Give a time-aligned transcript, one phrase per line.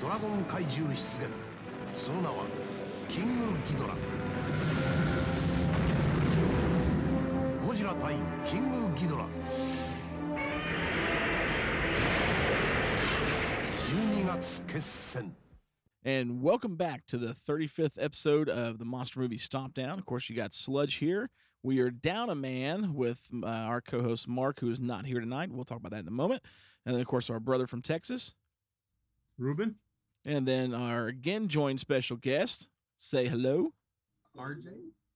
[0.08, 1.28] ラゴン怪獣出現」
[1.94, 2.46] その名は
[3.10, 3.94] キングギドラ
[7.62, 8.14] ゴジラ対
[8.46, 9.26] キングギドラ
[13.78, 15.36] 12月決戦
[16.02, 19.98] And welcome back to the 35th episode of the Monster Movie Stomp Down.
[19.98, 21.28] Of course, you got Sludge here.
[21.62, 25.20] We are down a man with uh, our co host Mark, who is not here
[25.20, 25.50] tonight.
[25.52, 26.42] We'll talk about that in a moment.
[26.86, 28.34] And then, of course, our brother from Texas.
[29.38, 29.76] Ruben?
[30.25, 32.67] And then our again joined special guest.
[32.97, 33.73] Say hello.
[34.37, 34.65] RJ?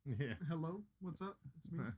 [0.06, 0.34] Yeah.
[0.50, 0.82] Hello?
[1.02, 1.38] What's up?
[1.58, 1.84] It's me.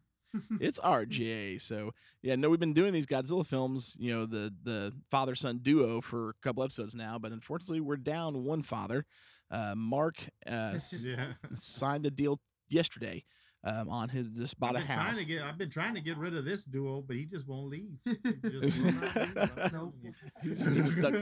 [0.59, 1.61] It's RJ.
[1.61, 5.59] So, yeah, no, we've been doing these Godzilla films, you know, the, the father son
[5.63, 9.05] duo for a couple episodes now, but unfortunately, we're down one father.
[9.49, 11.33] Uh, Mark uh, Yeah.
[11.55, 13.23] signed a deal yesterday
[13.67, 15.17] um, on his just bought a been trying house.
[15.17, 17.67] to get I've been trying to get rid of this duo, but he just won't
[17.69, 17.89] leave.
[18.05, 19.37] He just will not leave.
[19.37, 20.13] I'm telling you.
[20.55, 21.13] he's stuck.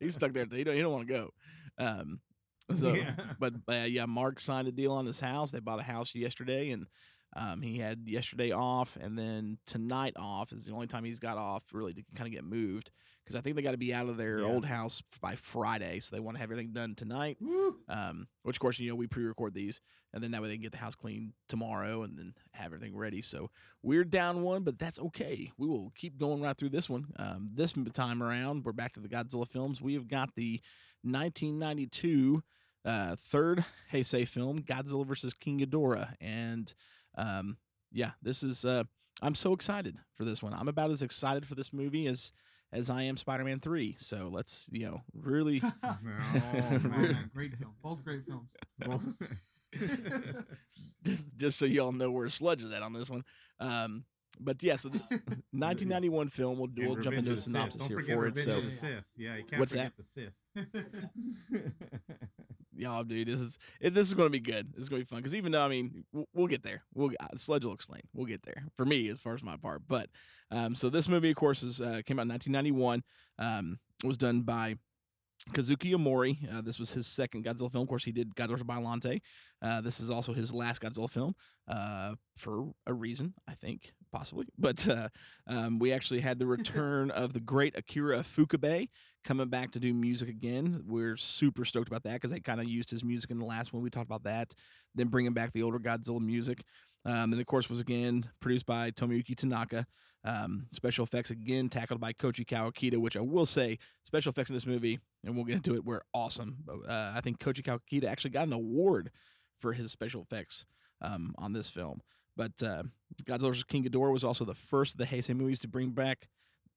[0.00, 0.46] He's stuck there.
[0.50, 0.74] He don't.
[0.76, 1.30] He don't want to go.
[1.78, 2.20] Um,
[2.78, 3.14] so, Yeah.
[3.38, 5.50] but uh, yeah, Mark signed a deal on his house.
[5.50, 6.86] They bought a house yesterday, and
[7.36, 11.36] um, he had yesterday off, and then tonight off is the only time he's got
[11.36, 12.90] off really to kind of get moved
[13.24, 14.46] because I think they got to be out of their Yeah.
[14.46, 17.38] old house by Friday, so they want to have everything done tonight.
[17.88, 19.80] Um, which of course you know we pre-record these,
[20.12, 22.96] and then that way they can get the house clean tomorrow, and then have everything
[22.96, 23.20] ready.
[23.22, 23.50] So
[23.82, 25.50] we're down one, but that's okay.
[25.58, 27.06] We will keep going right through this one.
[27.16, 29.80] Um, this time around, we're back to the Godzilla films.
[29.80, 30.60] We have got the
[31.02, 32.42] 1992
[32.84, 36.72] uh, third Heisei film, Godzilla versus King Ghidorah, and
[37.16, 37.56] um,
[37.92, 38.64] yeah, this is.
[38.64, 38.84] Uh,
[39.22, 40.52] I'm so excited for this one.
[40.52, 42.32] I'm about as excited for this movie as
[42.72, 43.96] as I am Spider-Man Three.
[44.00, 45.62] So let's you know really.
[45.82, 46.90] Oh, man.
[46.90, 47.72] man, great film.
[47.82, 48.54] Both great films.
[51.04, 53.24] just, just so y'all know where Sludge is at on this one.
[53.60, 54.04] Um,
[54.40, 56.58] but yeah, so the 1991 film.
[56.58, 57.52] We'll, we'll jump into a of the Sith.
[57.52, 58.38] synopsis Don't here forget for it.
[58.38, 59.04] So, of the Sith.
[59.16, 60.02] Yeah, you can't What's forget that?
[60.02, 60.32] the Sith.
[62.76, 64.72] Y'all, dude, this is it, this is going to be good.
[64.72, 66.82] This is going to be fun because even though I mean, we'll, we'll get there.
[66.94, 68.02] We'll uh, Sludge will explain.
[68.12, 69.82] We'll get there for me as far as my part.
[69.88, 70.08] But
[70.50, 73.02] um, so this movie, of course, is uh, came out in 1991.
[73.38, 74.76] Um, was done by
[75.52, 76.38] Kazuki Omori.
[76.52, 77.82] Uh, this was his second Godzilla film.
[77.82, 79.20] Of course, he did Godzilla Biollante.
[79.64, 81.34] Uh, this is also his last Godzilla film
[81.68, 84.46] uh, for a reason, I think, possibly.
[84.58, 85.08] But uh,
[85.46, 88.90] um, we actually had the return of the great Akira Ifukube
[89.24, 90.82] coming back to do music again.
[90.86, 93.72] We're super stoked about that because they kind of used his music in the last
[93.72, 93.82] one.
[93.82, 94.54] We talked about that.
[94.94, 96.62] Then bringing back the older Godzilla music.
[97.06, 99.86] Um, then, of course, was again produced by Tomoyuki Tanaka.
[100.26, 104.56] Um, special effects again tackled by Koichi Kawakita, which I will say, special effects in
[104.56, 106.56] this movie, and we'll get into it, were awesome.
[106.66, 109.10] Uh, I think Koichi Kawakita actually got an award
[109.64, 110.66] for his special effects
[111.00, 112.02] um, on this film.
[112.36, 112.82] But uh,
[113.24, 113.64] Godzilla vs.
[113.64, 116.28] King Ghidorah was also the first of the Heisei movies to bring back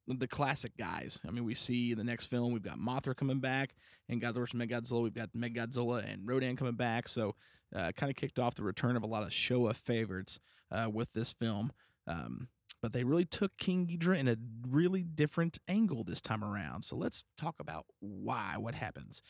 [0.08, 1.20] the classic guys.
[1.28, 3.76] I mean, we see in the next film we've got Mothra coming back,
[4.08, 4.54] and Godzilla vs.
[4.58, 5.04] Mechagodzilla.
[5.04, 7.10] We've got Mechagodzilla and Rodan coming back.
[7.10, 7.36] So,
[7.76, 10.40] uh, kind of kicked off the return of a lot of Showa favorites
[10.72, 11.74] uh, with this film.
[12.08, 12.48] Um,
[12.82, 14.38] but they really took King Ghidorah in a
[14.70, 16.86] really different angle this time around.
[16.86, 19.22] So let's talk about why, what happens.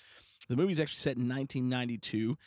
[0.48, 2.38] The movie's actually set in 1992.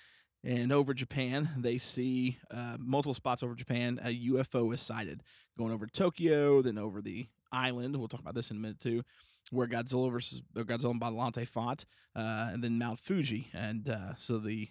[0.43, 4.01] And over Japan, they see uh, multiple spots over Japan.
[4.03, 5.23] A UFO is sighted
[5.59, 7.97] going over Tokyo, then over the island.
[7.97, 9.03] We'll talk about this in a minute too,
[9.51, 11.85] where Godzilla versus Godzilla and Biollante fought,
[12.17, 13.49] uh, and then Mount Fuji.
[13.53, 14.69] And uh, so the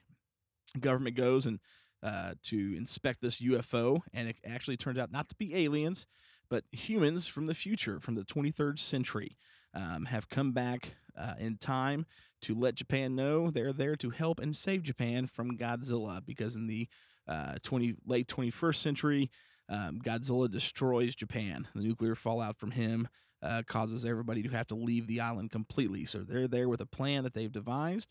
[0.79, 1.59] government goes and
[2.01, 6.07] uh, to inspect this UFO, and it actually turns out not to be aliens,
[6.49, 9.37] but humans from the future, from the 23rd century,
[9.73, 12.05] um, have come back uh, in time
[12.41, 16.25] to let Japan know they're there to help and save Japan from Godzilla.
[16.25, 16.87] Because in the
[17.27, 19.31] uh, 20 late 21st century,
[19.69, 21.67] um, Godzilla destroys Japan.
[21.75, 23.07] The nuclear fallout from him
[23.41, 26.05] uh, causes everybody to have to leave the island completely.
[26.05, 28.09] So they're there with a plan that they've devised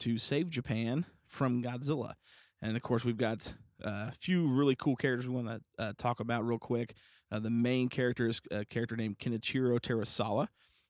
[0.00, 2.14] to save Japan from Godzilla.
[2.62, 3.52] And of course, we've got
[3.84, 6.94] uh, a few really cool characters we want to uh, talk about real quick.
[7.32, 10.48] Uh, the main character is a character named Kenichiro Terasawa.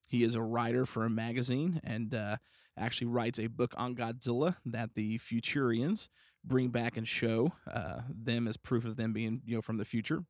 [0.09, 2.37] He is a writer for a magazine and uh,
[2.79, 6.09] actually writes a book on Godzilla that the Futurians
[6.45, 9.85] bring back and show uh, them as proof of them being you know from the
[9.85, 10.25] future.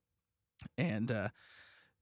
[0.76, 1.28] And uh,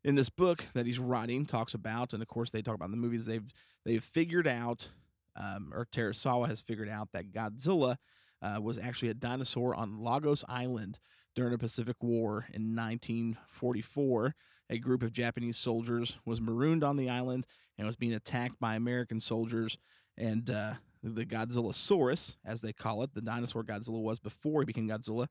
[0.05, 2.93] in this book that he's writing, talks about, and of course they talk about in
[2.93, 3.27] the movies.
[3.27, 3.47] They've
[3.85, 4.89] they've figured out,
[5.37, 7.97] um, or Terasawa has figured out that Godzilla
[8.43, 10.99] uh, was actually a dinosaur on Lagos Island
[11.35, 14.35] during the Pacific War in 1944.
[14.71, 17.47] A group of Japanese soldiers was marooned on the island
[17.79, 19.79] and was being attacked by American soldiers.
[20.19, 24.89] And uh, the Godzillasaurus, as they call it, the dinosaur Godzilla was before he became
[24.89, 25.29] Godzilla,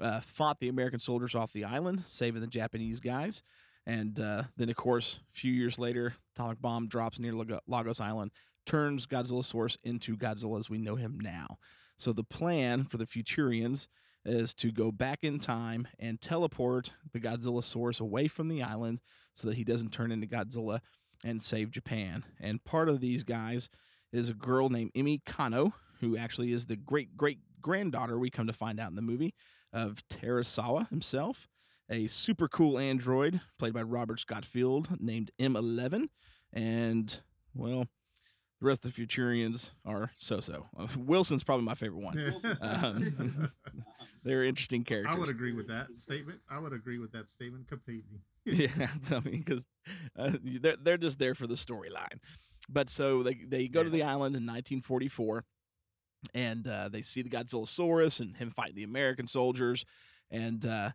[0.00, 3.42] uh, fought the American soldiers off the island, saving the Japanese guys.
[3.86, 8.00] And uh, then, of course, a few years later, atomic bomb drops near Lago- Lagos
[8.00, 8.30] Island,
[8.64, 11.58] turns Godzilla Godzillasaurus into Godzilla as we know him now.
[11.96, 13.86] So the plan for the Futurians
[14.24, 19.00] is to go back in time and teleport the Godzilla Godzillasaurus away from the island
[19.34, 20.80] so that he doesn't turn into Godzilla
[21.24, 22.24] and save Japan.
[22.40, 23.68] And part of these guys
[24.12, 28.46] is a girl named Emmy Kano, who actually is the great great granddaughter, we come
[28.46, 29.34] to find out in the movie,
[29.72, 31.48] of Terasawa himself.
[31.88, 36.08] A super cool android played by Robert Scott Field named M11.
[36.52, 37.20] And,
[37.54, 37.86] well,
[38.60, 40.66] the rest of the Futurians are so so.
[40.96, 42.34] Wilson's probably my favorite one.
[42.60, 43.52] Um,
[44.24, 45.14] they're interesting characters.
[45.14, 46.40] I would agree with that statement.
[46.48, 48.20] I would agree with that statement completely.
[48.44, 49.66] yeah, I mean, because
[50.16, 52.18] uh, they're they're just there for the storyline.
[52.68, 55.44] But so they they go to the island in 1944,
[56.34, 59.84] and uh, they see the Godzillasaurus and him fighting the American soldiers,
[60.30, 60.90] and uh,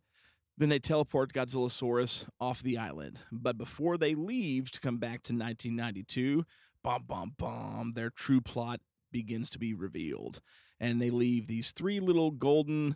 [0.58, 3.22] then they teleport Godzillasaurus off the island.
[3.32, 6.46] But before they leave to come back to 1992,
[6.84, 8.80] bomb bomb bomb, their true plot
[9.12, 10.42] begins to be revealed,
[10.80, 12.96] and they leave these three little golden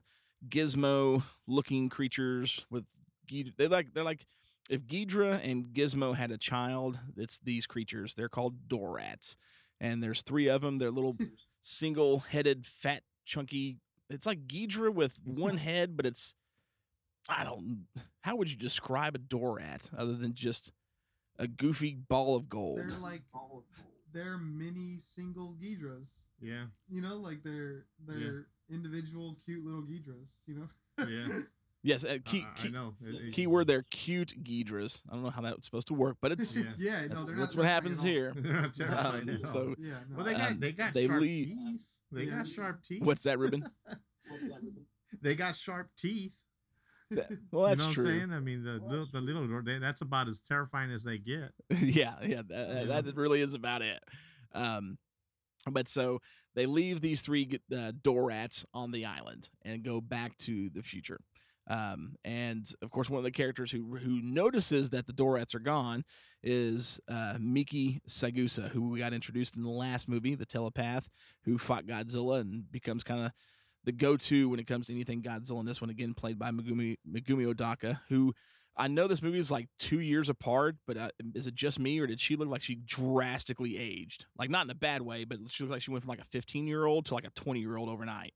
[0.50, 2.86] gizmo looking creatures with
[3.28, 4.26] Ghid- they like they're like
[4.72, 8.16] if Ghidra and Gizmo had a child, it's these creatures.
[8.16, 9.36] They're called Dorats,
[9.82, 10.78] and there's three of them.
[10.78, 11.18] They're little
[11.62, 13.80] single-headed, fat, chunky.
[14.10, 16.36] It's like Ghidra with one head, but it's
[17.28, 17.86] I don't.
[18.22, 20.72] How would you describe a Dorat other than just
[21.38, 22.80] a goofy ball of gold?
[22.88, 23.24] They're like
[24.14, 26.28] they're mini single Ghidras.
[26.40, 30.38] Yeah, You know, like they're they're individual cute little Ghidras.
[30.46, 31.06] You know.
[31.08, 31.42] yeah.
[31.84, 32.96] yes, uh, key, I- I key, know.
[33.02, 35.02] It- it- keyword there, cute Ghidras.
[35.10, 36.64] I don't know how that's supposed to work, but it's Yeah.
[36.78, 38.34] yeah, no, that's, they're that's not what happens here.
[38.36, 40.16] They're not terrifying Um, so Yeah, no.
[40.18, 41.88] well, they got um, they got they sharp leave- teeth.
[42.12, 42.36] They Yeah.
[42.38, 43.02] got sharp teeth.
[43.04, 43.64] What's that, Ruben?
[45.22, 46.36] They got sharp teeth.
[47.12, 48.04] That- well, that's you know true.
[48.06, 48.34] what I'm saying?
[48.34, 51.52] I mean, the little, the little they, that's about as terrifying as they get.
[51.70, 53.02] yeah, yeah, that, Yeah.
[53.02, 54.02] that really is about it.
[54.54, 54.98] Um,
[55.70, 56.22] but so
[56.56, 60.82] they leave these three g- uh, Dorats on the island and go back to the
[60.82, 61.20] future.
[61.72, 65.60] Um, and of course, one of the characters who who notices that the Dorats are
[65.60, 66.04] gone
[66.44, 71.08] is uh, Miki Saegusa, who we got introduced in the last movie, the telepath,
[71.46, 73.32] who fought Godzilla and becomes kind of
[73.86, 75.60] the go-to when it comes to anything Godzilla.
[75.60, 78.34] And this one again played by Megumi Megumi Odaka, who
[78.76, 82.00] I know this movie is like two years apart, but uh, is it just me
[82.00, 84.26] or did she look like she drastically aged?
[84.38, 86.26] Like not in a bad way, but she looked like she went from like a
[86.32, 88.34] 15 year old to like a 20 year old overnight.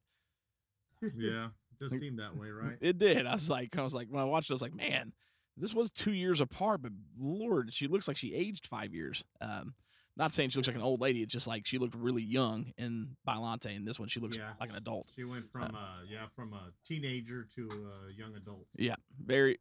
[1.15, 1.49] Yeah,
[1.79, 2.77] it does seem that way, right?
[2.81, 3.25] It did.
[3.25, 5.13] I was like, I was like, when I watched it, I was like, man,
[5.57, 9.23] this was two years apart, but Lord, she looks like she aged five years.
[9.41, 9.73] Um,
[10.17, 11.21] not saying she looks like an old lady.
[11.21, 14.51] It's just like she looked really young in Biollante, and this one she looks Yeah.
[14.59, 15.11] like an adult.
[15.15, 17.69] She went from uh yeah from a teenager to
[18.09, 18.65] a young adult.
[18.77, 19.59] Yeah, very,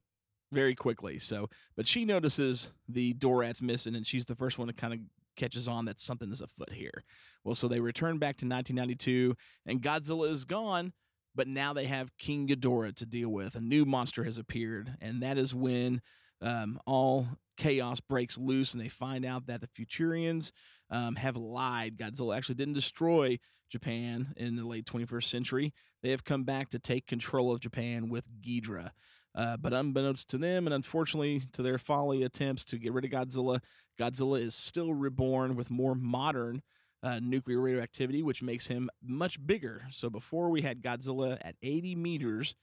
[0.53, 1.19] very quickly.
[1.19, 5.01] So, but she notices the Dorat's missing, and she's the first one to kind of
[5.37, 7.03] catches on that something is afoot here.
[7.43, 9.35] Well, so they return back to 1992,
[9.67, 10.93] and Godzilla is gone,
[11.35, 13.55] but now they have King Ghidorah to deal with.
[13.55, 16.01] A new monster has appeared, and that is when
[16.41, 20.51] um, all chaos breaks loose, and they find out that the Futurians
[20.91, 21.97] um, have lied.
[21.97, 23.39] Godzilla actually didn't destroy
[23.71, 25.73] Japan in the late 21st century.
[26.03, 28.91] They have come back to take control of Japan with Ghidra.
[29.35, 33.11] Uh, but unbeknownst to them, and unfortunately to their folly attempts to get rid of
[33.11, 33.61] Godzilla,
[33.99, 36.63] Godzilla is still reborn with more modern
[37.05, 39.83] uh, nuclear radioactivity, which makes him much bigger.
[39.93, 42.55] So before we had Godzilla at 80 meters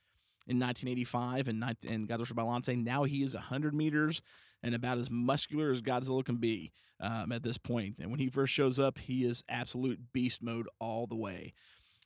[0.47, 4.21] in 1985 and, 19, and Godzilla Biollante, now he is 100 meters
[4.63, 7.95] and about as muscular as Godzilla can be um, at this point.
[7.99, 11.53] And when he first shows up, he is absolute beast mode all the way.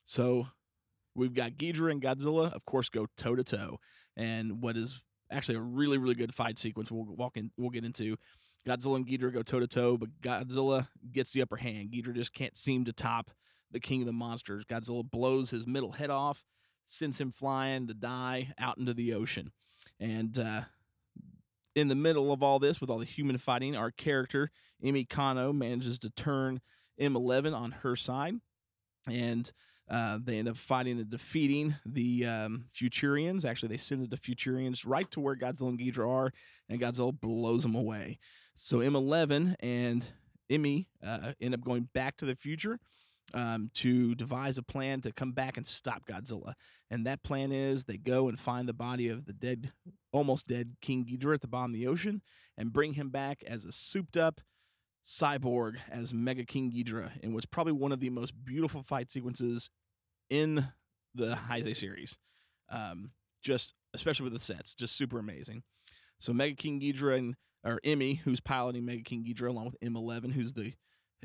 [0.04, 0.48] So
[1.16, 3.80] we've got Ghidorah and Godzilla, of course, go toe to toe,
[4.16, 5.02] and what is
[5.32, 6.92] actually a really really good fight sequence.
[6.92, 7.52] We'll walk in.
[7.58, 8.18] We'll get into.
[8.68, 11.92] Godzilla and Ghidorah go toe to toe, but Godzilla gets the upper hand.
[11.92, 13.32] Ghidorah just can't seem to top
[13.72, 14.66] the king of the monsters.
[14.66, 16.46] Godzilla blows his middle head off,
[16.88, 19.52] sends him flying to die out into the ocean.
[20.00, 20.62] And uh,
[21.76, 24.50] in the middle of all this, with all the human fighting, our character,
[24.84, 26.62] Emi Kano, manages to turn
[27.00, 28.36] M11 on her side.
[29.10, 29.52] And
[29.90, 33.46] uh, they end up fighting and defeating the um, Futurians.
[33.46, 36.34] Actually, they send the Futurians right to where Godzilla and Ghidra are,
[36.70, 38.18] and Godzilla blows them away.
[38.56, 40.06] So M11 and
[40.50, 42.80] Emmy uh, end up going back to the future
[43.34, 46.54] um, to devise a plan to come back and stop Godzilla.
[46.90, 49.72] And that plan is they go and find the body of the dead,
[50.12, 52.22] almost dead King Ghidorah at the bottom of the ocean
[52.58, 54.42] and bring him back as a souped up
[55.06, 59.70] cyborg as Mega King Ghidorah in what's probably one of the most beautiful fight sequences
[60.30, 60.68] in
[61.14, 62.18] the Heisei series.
[62.70, 63.12] Um,
[63.44, 65.64] just especially with the sets, just super amazing.
[66.20, 67.36] So Mega King Ghidorah and
[67.66, 70.74] or Emmy, who's piloting Mega King Ghidorah, along with M11, who's the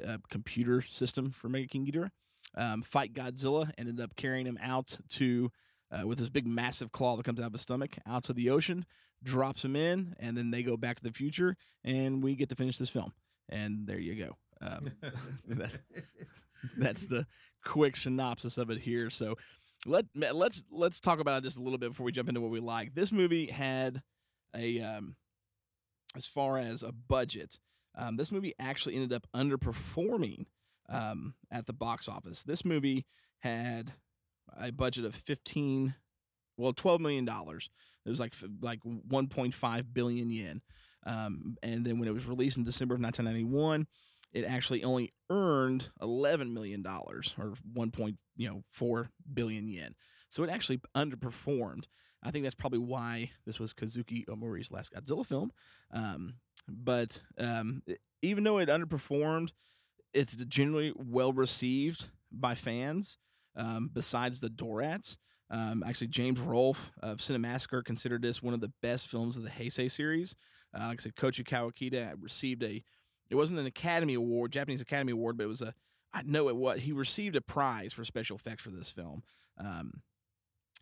[0.04, 2.10] uh, computer system for Mega King Ghidorah,
[2.56, 3.70] um, fight Godzilla.
[3.76, 5.50] Ended up carrying him out to
[5.92, 8.50] uh, with this big massive claw that comes out of his stomach out to the
[8.50, 8.86] ocean,
[9.22, 12.54] drops him in, and then they go back to the future, and we get to
[12.54, 13.12] finish this film.
[13.48, 14.36] And there you go.
[14.60, 14.92] Um,
[15.48, 15.80] that,
[16.76, 17.26] that's the
[17.64, 19.10] quick synopsis of it here.
[19.10, 19.36] So
[19.86, 22.50] let let's let's talk about it just a little bit before we jump into what
[22.50, 22.94] we like.
[22.94, 24.02] This movie had
[24.54, 25.16] a um,
[26.16, 27.58] as far as a budget,
[27.96, 30.46] um, this movie actually ended up underperforming
[30.88, 32.42] um, at the box office.
[32.42, 33.06] This movie
[33.40, 33.92] had
[34.58, 35.94] a budget of 15
[36.56, 37.70] well 12 million dollars
[38.04, 40.60] it was like like 1.5 billion yen
[41.06, 43.86] um, and then when it was released in december of 1991
[44.32, 47.90] it actually only earned 11 million dollars or 1.
[47.90, 49.94] Point, you know 4 billion yen
[50.28, 51.84] so it actually underperformed
[52.22, 55.52] i think that's probably why this was kazuki omori's last godzilla film
[55.92, 56.34] um,
[56.68, 57.82] but um,
[58.22, 59.52] even though it underperformed
[60.12, 63.18] it's generally well received by fans
[63.56, 65.16] um, besides the Dorats.
[65.50, 69.50] Um, actually, James Rolfe of Cinemassacre considered this one of the best films of the
[69.50, 70.36] Heisei series.
[70.74, 72.82] Uh, like I said, Koichi Kawakita received a,
[73.28, 75.74] it wasn't an Academy Award, Japanese Academy Award, but it was a,
[76.12, 79.22] I know it was, he received a prize for special effects for this film.
[79.58, 80.02] Um,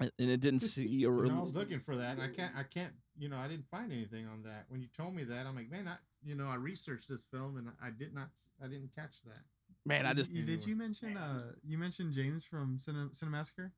[0.01, 2.93] and it didn't see a I was looking for that, and I can't, I can't,
[3.19, 4.67] you know, I didn't find anything on that.
[4.69, 7.57] When you told me that, I'm like, man, I, you know, I researched this film,
[7.57, 8.29] and I did not,
[8.63, 9.41] I didn't catch that.
[9.85, 13.71] Man, I just You, did you mention uh you mentioned James from Cine, Cinemassacre?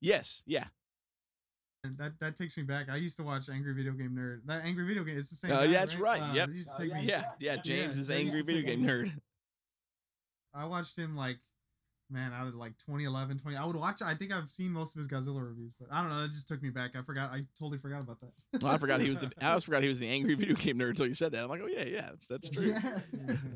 [0.00, 0.64] yes, yeah.
[1.84, 2.88] And that that takes me back.
[2.90, 4.40] I used to watch Angry Video Game Nerd.
[4.46, 5.52] That Angry Video Game, it's the same.
[5.52, 6.22] Oh, guy, yeah, that's right.
[6.22, 6.48] Uh, Yep.
[6.48, 9.12] it used to take me- Yeah, yeah, James is angry video game nerd.
[10.54, 11.38] I watched him like,
[12.10, 13.56] man, out of like 2011, 20.
[13.56, 14.02] I would watch.
[14.02, 16.24] I think I've seen most of his Godzilla reviews, but I don't know.
[16.24, 16.92] It just took me back.
[16.96, 17.30] I forgot.
[17.30, 18.62] I totally forgot about that.
[18.62, 19.30] Well, I forgot he was the.
[19.40, 21.42] I always forgot he was the angry video game nerd until you said that.
[21.42, 22.74] I'm like, oh yeah, yeah, that's true.
[22.74, 23.36] yeah.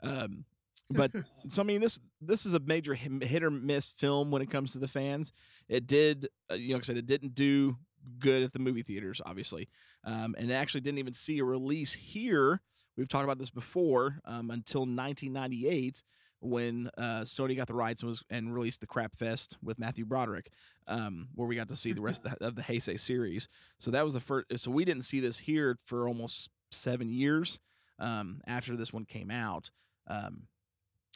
[0.00, 0.44] Um,
[0.90, 1.10] but
[1.48, 4.72] so I mean, this this is a major hit or miss film when it comes
[4.72, 5.32] to the fans.
[5.68, 7.76] It did, uh, you know, like I said, it didn't do
[8.18, 9.68] good at the movie theaters, obviously,
[10.04, 12.62] um, and it actually didn't even see a release here.
[12.96, 16.02] We've talked about this before um, until 1998
[16.40, 20.04] when uh, Sony got the rights and was and released the Crap Fest with Matthew
[20.04, 20.50] Broderick,
[20.86, 23.48] um, where we got to see the rest of the, of the Heisei series.
[23.78, 24.46] So that was the first.
[24.58, 27.58] So we didn't see this here for almost seven years
[27.98, 29.70] um, after this one came out.
[30.06, 30.44] Um,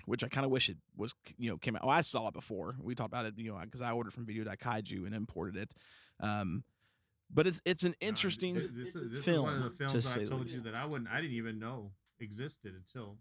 [0.05, 1.83] which I kind of wish it was, you know, came out.
[1.85, 2.75] Oh, I saw it before.
[2.83, 5.75] We talked about it, you know, because I ordered from Video Kaiju and imported it.
[6.19, 6.65] Um,
[7.33, 10.05] but it's it's an interesting th- This, is- this film, is one of the films
[10.05, 13.17] that I told you that I wouldn't, I didn't even know existed until,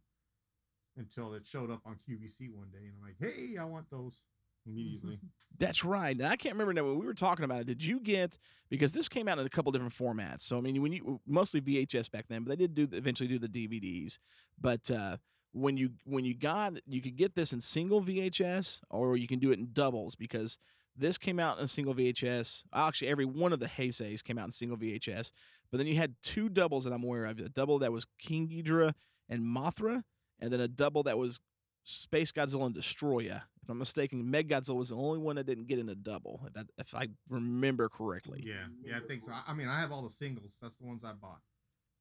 [1.02, 4.22] until it showed up on QVC one day, and I'm like, hey, I want those
[4.66, 5.20] immediately.
[5.58, 6.16] That's right.
[6.16, 7.68] And I can't remember now when we were talking about it.
[7.68, 8.38] Did you get
[8.70, 10.42] because this came out in a couple different formats?
[10.42, 13.38] So I mean, when you mostly VHS back then, but they did do eventually do
[13.38, 14.18] the DVDs.
[14.60, 15.18] But uh,
[15.52, 19.40] when you when you got you could get this in single VHS or you can
[19.40, 20.58] do it in doubles because
[20.96, 22.64] this came out in a single VHS.
[22.74, 25.32] Actually, every one of the Heiseis came out in single VHS.
[25.70, 27.40] But then you had two doubles that I'm aware of.
[27.40, 28.94] A double that was King Ghidorah
[29.30, 30.04] and Mothra,
[30.42, 31.40] and then a double that was
[31.84, 33.42] Space Godzilla and Destroya.
[33.64, 36.42] If I'm mistaken, Meg Godzilla was the only one that didn't get in a double,
[36.48, 38.44] if, that, if I remember correctly.
[38.46, 39.32] yeah, yeah, I think so.
[39.32, 40.58] I- I mean, I have all the singles.
[40.62, 41.42] That's the ones I bought.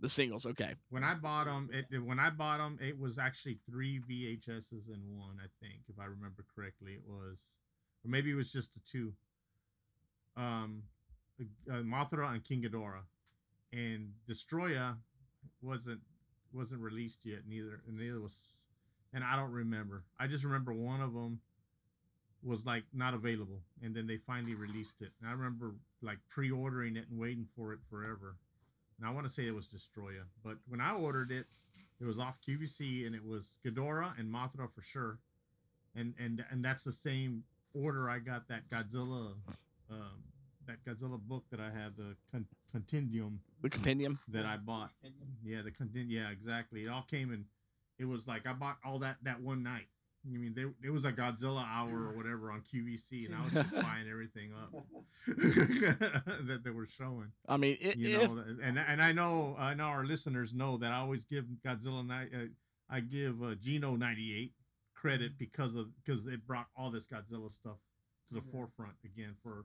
[0.00, 0.74] The singles, okay.
[0.88, 4.88] When I bought them, it it- when I bought them, it was actually three VHSs
[4.88, 5.36] in one.
[5.38, 7.58] I think, if I remember correctly, it was,
[8.04, 9.12] or maybe it was just the two.
[10.36, 10.84] Um,
[11.70, 13.04] uh, Mothra and King Ghidorah,
[13.72, 14.96] and Destroya
[15.60, 16.00] wasn't
[16.52, 17.40] wasn't released yet.
[17.48, 18.44] Neither, and neither was,
[19.12, 20.04] and I don't remember.
[20.18, 21.40] I just remember one of them
[22.42, 25.10] was like not available, and then they finally released it.
[25.20, 28.36] And I remember like pre-ordering it and waiting for it forever.
[28.98, 31.46] And I want to say it was Destroya, but when I ordered it,
[32.00, 35.18] it was off QVC, and it was Ghidorah and Mothra for sure,
[35.94, 39.34] and and and that's the same order I got that Godzilla
[39.90, 40.24] um,
[40.70, 44.18] that Godzilla book that I have, the con- Continuum The compendium.
[44.28, 44.90] that I bought.
[45.44, 46.08] Yeah, the content.
[46.08, 46.80] Yeah, exactly.
[46.82, 47.46] It all came in.
[47.98, 49.88] It was like I bought all that that one night.
[50.26, 53.52] I mean, there it was a Godzilla hour or whatever on QVC, and I was
[53.54, 54.84] just buying everything up
[55.26, 57.32] that they were showing.
[57.48, 60.76] I mean, i You if know, and and I know I know our listeners know
[60.78, 62.46] that I always give Godzilla ni- uh,
[62.88, 64.52] I give uh, GINO ninety eight
[64.94, 67.78] credit because of because it brought all this Godzilla stuff
[68.28, 68.52] to the Yeah.
[68.52, 69.64] forefront again for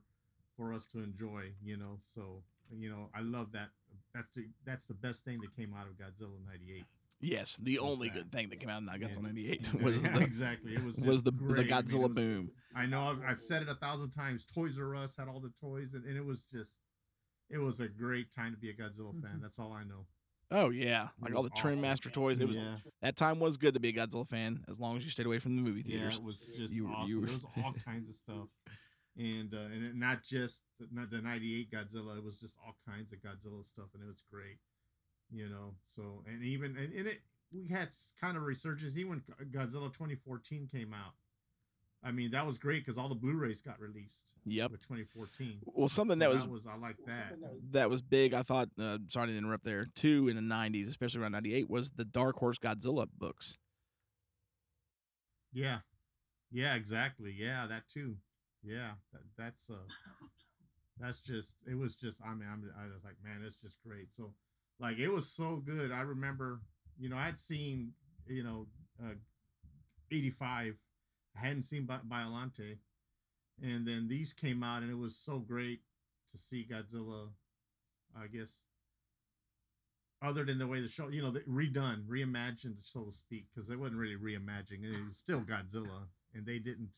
[0.58, 1.52] for us to enjoy.
[1.64, 3.70] You know, so you know I love that.
[4.14, 6.86] That's the that's the best thing that came out of Godzilla ninety eight.
[7.22, 8.16] yes, the only that.
[8.16, 9.22] good thing that came out of Godzilla Yeah.
[9.22, 10.74] ninety eight was Yeah, the, exactly.
[10.74, 11.60] It was was just the the great.
[11.60, 12.52] I mean, Godzilla was- boom.
[12.76, 14.46] I know I've, I've said it a thousand times.
[14.46, 16.80] Toys R Us had all the toys, and, and it was just,
[17.50, 19.32] it was a great time to be a Godzilla fan.
[19.34, 19.42] Mm-hmm.
[19.42, 20.06] That's all I know.
[20.52, 21.82] Oh yeah, like all the Trim awesome.
[21.82, 22.40] Master toys.
[22.40, 25.04] It was yeah, that time was good to be a Godzilla fan as long as
[25.04, 26.02] you stayed away from the movie theaters.
[26.02, 26.18] yeah, theaters.
[26.20, 27.10] it was just You- awesome.
[27.10, 28.48] you were- There was all kinds of stuff,
[29.18, 32.18] and uh, and it, not just the, not the '98 Godzilla.
[32.18, 34.58] It was just all kinds of Godzilla stuff, and it was great.
[35.32, 37.22] You know, so and even and, and it
[37.54, 41.14] we had kind of resurgence even when Godzilla 2014 came out.
[42.04, 44.72] I mean, that was great because all the Blu-rays got released Yep.
[44.72, 45.62] with 2014.
[45.66, 47.34] Well, something So that was I like that.
[47.72, 48.34] that was big.
[48.36, 48.70] I thought.
[48.80, 49.88] Uh, sorry to interrupt there.
[49.96, 53.58] Too in the '90s, especially around '98, was the Dark Horse Godzilla books.
[55.54, 55.80] Yeah,
[56.52, 57.34] yeah, exactly.
[57.36, 58.18] Yeah, that too.
[58.66, 59.76] Yeah, that, that's uh,
[61.00, 62.20] that's just it was just.
[62.26, 64.14] I mean, I'm, I was like, man, it's just great.
[64.14, 64.34] So,
[64.80, 65.92] like, it was so good.
[65.92, 66.62] I remember,
[66.98, 67.94] you know, I'd seen,
[68.28, 68.68] you know,
[69.02, 69.14] uh,
[70.12, 70.76] '85.
[71.38, 72.78] I hadn't seen Bi- Biollante,
[73.62, 75.82] and then these came out, and it was so great
[76.32, 77.30] to see Godzilla.
[78.18, 78.64] I guess
[80.22, 83.70] other than the way the show, you know, the, redone, reimagined, so to speak, because
[83.70, 84.84] it wasn't really reimagining.
[84.84, 86.96] It was still Godzilla, and they didn't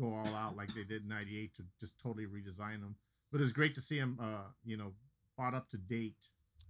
[0.00, 2.96] go all out like they did in '98 to just totally redesign them.
[3.30, 4.92] But it's great to see them, uh, you know,
[5.36, 6.28] brought up to date,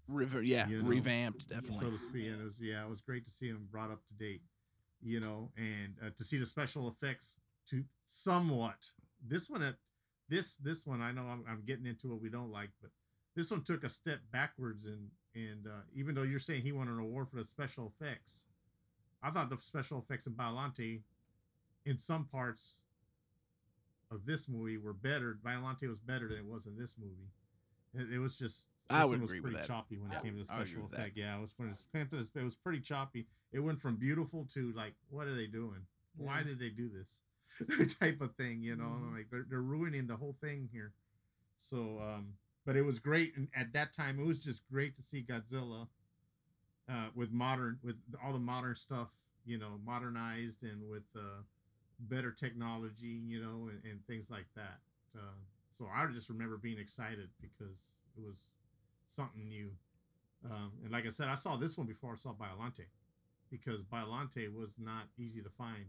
[0.08, 1.78] River, yeah, You know, revamped definitely.
[1.78, 2.26] so to speak.
[2.26, 4.42] And it was, yeah, it was great to see them brought up to date,
[5.02, 7.38] you know, and uh, to see the special effects
[7.68, 8.90] to somewhat.
[9.26, 9.76] This one, at
[10.28, 12.90] this this one, I know I'm, I'm getting into what we don't like, but
[13.36, 16.88] this one took a step backwards, and and uh, even though you're saying he won
[16.88, 18.46] an award for the special effects,
[19.22, 21.00] I thought the special effects in Biollante,
[21.86, 22.80] in some parts
[24.10, 25.38] of this movie, were better.
[25.44, 27.30] Biollante was better than it was in this movie.
[27.94, 28.66] It, it was just.
[28.88, 29.66] I would one was agree with pretty that.
[29.72, 31.16] choppy when Yeah, it came to the would agree special effect.
[31.16, 33.26] Yeah, it was when it came to this, it was pretty choppy.
[33.52, 35.86] It went from beautiful to like, what are they doing?
[36.16, 37.20] Why did they do this?
[38.00, 38.96] type of thing, you know.
[39.00, 39.16] Mhm.
[39.16, 40.92] Like they're, they're ruining the whole thing here.
[41.58, 45.02] So, um, but it was great, and at that time, it was just great to
[45.02, 45.88] see Godzilla
[46.88, 49.08] uh, with modern, with all the modern stuff,
[49.44, 51.42] you know, modernized and with uh,
[52.08, 54.78] better technology, you know, and, and things like that.
[55.14, 58.48] Uh, so I just remember being excited because it was
[59.06, 59.70] something new.
[60.44, 62.86] Um, and like I said, I saw this one before I saw Biollante
[63.50, 65.86] because Biollante was not easy to find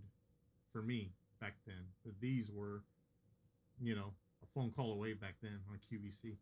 [0.72, 1.86] for me back then.
[2.04, 2.84] But these were,
[3.82, 6.36] you know, a phone call away back then on QVC.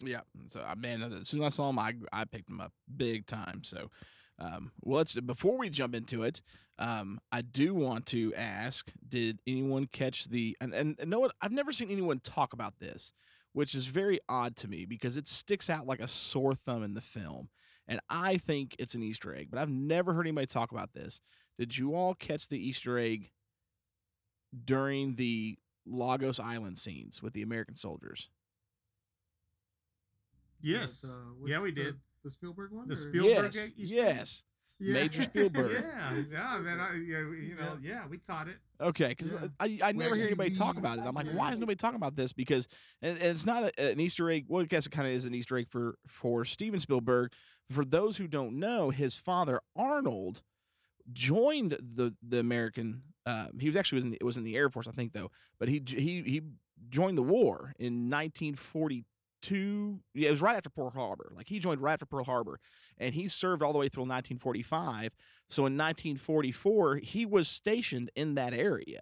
[0.00, 0.20] Yeah.
[0.50, 3.26] So I man, as soon as I saw them, I I picked them up big
[3.26, 3.62] time.
[3.64, 3.90] So,
[4.38, 6.42] um, well, let's before we jump into it,
[6.78, 11.34] um, I do want to ask: Did anyone catch the and and, and know what?
[11.40, 13.12] I've never seen anyone talk about this,
[13.52, 16.94] which is very odd to me because it sticks out like a sore thumb in
[16.94, 17.50] the film,
[17.86, 21.20] and I think it's an Easter egg, but I've never heard anybody talk about this.
[21.58, 23.30] Did you all catch the Easter egg
[24.64, 28.28] during the Lagos Island scenes with the American soldiers?
[30.60, 31.00] Yes.
[31.02, 32.00] The- yeah, we the- did.
[32.24, 32.88] The Spielberg one.
[32.88, 34.16] The or- Spielberg yes, egg Easter egg?
[34.16, 34.42] yes.
[34.80, 35.72] Major Spielberg.
[35.74, 36.80] yeah, yeah, man.
[36.80, 38.56] I, yeah, you know, yeah, we caught it.
[38.80, 39.46] Okay, because Yeah.
[39.60, 41.02] I, I never hear actually anybody talk about it.
[41.02, 41.34] I'm like, yeah.
[41.36, 42.32] why is nobody talking about this?
[42.32, 42.66] Because
[43.00, 44.46] and, and it's not a, an Easter egg.
[44.48, 47.32] Well, I guess it kind of is an Easter egg for for Steven Spielberg.
[47.70, 50.42] For those who don't know, his father Arnold
[51.12, 53.02] joined the the American.
[53.24, 55.30] Uh, he was actually was in the, was in the Air Force, I think, though.
[55.60, 56.42] But he he he
[56.88, 59.04] joined the war in 1942.
[59.50, 61.32] Yeah, it was right after Pearl Harbor.
[61.34, 62.60] Like he joined right after Pearl Harbor,
[62.98, 65.14] and he served all the way through 1945.
[65.48, 69.00] So in 1944, he was stationed in that area.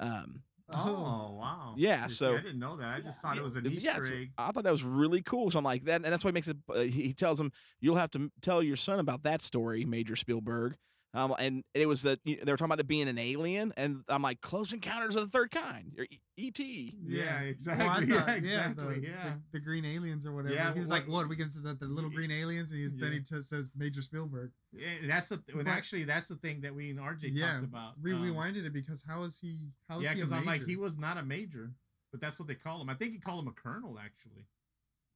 [0.00, 1.74] Um, Oh, wow.
[1.76, 2.92] Yeah, You see, so- I didn't know that.
[2.96, 4.32] I just thought it was an Yeah, Easter so egg.
[4.36, 5.48] I thought that was really cool.
[5.48, 6.56] So I'm like that, and that's why it makes it.
[6.68, 10.16] Uh, he he tells him you'll have to tell your son about that story, Major
[10.16, 10.76] Spielberg.
[11.16, 14.20] Um, and it was that they were talking about it being an alien, and I'm
[14.22, 16.94] like, Close Encounters of the Third Kind, or E- E.T.
[17.06, 17.86] Yeah, Well, I exactly.
[17.86, 19.00] thought- yeah, exactly.
[19.00, 19.24] the, Yeah.
[19.24, 20.54] The, the green aliens or whatever.
[20.54, 21.28] Yeah, he was what- like, "What?
[21.28, 24.02] We get into the, the little green aliens?" And he's, then he t- says Major
[24.02, 24.50] Spielberg.
[24.72, 27.52] Yeah, and that's the when But- actually that's the thing that we and RJ yeah,
[27.52, 27.92] talked about.
[28.02, 29.70] we um, rewinded it because how is he?
[29.88, 30.14] How is yeah, he?
[30.16, 31.72] because because I'm like he was not a major.
[32.12, 32.90] but that's what they call him.
[32.90, 34.46] I think he called him a colonel actually,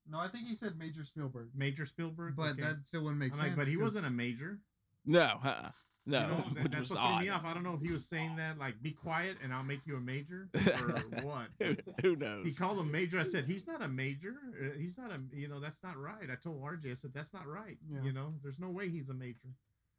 [0.08, 2.36] No, I think he said Major Spielberg, Major Spielberg.
[2.36, 2.62] but Okay.
[2.62, 3.48] that still wouldn't make I'm sense.
[3.50, 4.58] like, but he wasn't a major.
[5.06, 5.70] No, uh-uh.
[6.06, 7.22] No, You know, that- which that's was what threw odd.
[7.22, 7.44] me off.
[7.44, 9.96] I don't know if he was saying that like, be quiet and I'll make you
[9.96, 11.46] a major or what.
[11.60, 12.46] who, who knows?
[12.46, 13.18] He called him major.
[13.20, 14.34] I said he's not a major.
[14.60, 15.20] Uh, He's not a.
[15.36, 16.28] You know that's not right.
[16.30, 16.90] I told RJ.
[16.90, 17.76] I said that's not right.
[17.90, 18.02] Yeah.
[18.02, 19.48] You know, there's no way he's a major.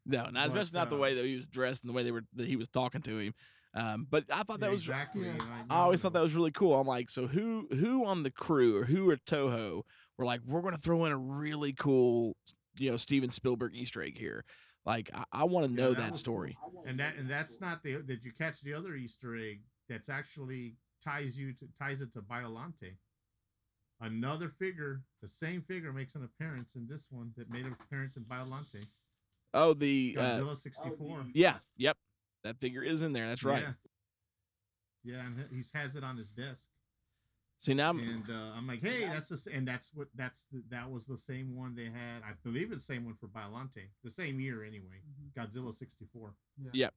[0.05, 2.03] no, not but, especially not the uh, way that he was dressed and the way
[2.03, 3.33] they were that he was talking to him.
[3.73, 5.21] Um, but I thought that Yeah, was exactly.
[5.25, 5.31] yeah.
[5.33, 6.77] like, I always no, thought that was really cool.
[6.79, 9.83] I'm like, so who who on the crew or who at Toho
[10.17, 12.35] were like, we're gonna throw in a really cool,
[12.79, 14.43] you know, Steven Spielberg Easter egg here.
[14.85, 16.57] Like, I, I want to Yeah, know that that was story.
[16.85, 18.01] and that and that's not the.
[18.01, 19.61] Did you catch the other Easter egg?
[19.87, 22.95] That's actually ties you to ties it to Biollante.
[23.99, 28.17] Another figure, the same figure makes an appearance in this one that made an appearance
[28.17, 28.83] in Biollante.
[29.53, 31.23] Oh, the uh, Godzilla sixty four.
[31.33, 31.97] yeah, yep,
[32.43, 33.27] that figure is in there.
[33.27, 33.61] That's right.
[33.63, 33.73] Yeah.
[35.03, 36.67] Yeah, and he has it on his desk.
[37.61, 40.63] See now, I'm, and uh, I'm like, hey, that's the and that's what that's the,
[40.71, 42.23] that was the same one they had.
[42.23, 45.03] I believe it's the same one for Biollante, the same year anyway.
[45.07, 45.31] Mhm.
[45.39, 46.33] Godzilla '64.
[46.73, 46.89] Yeah.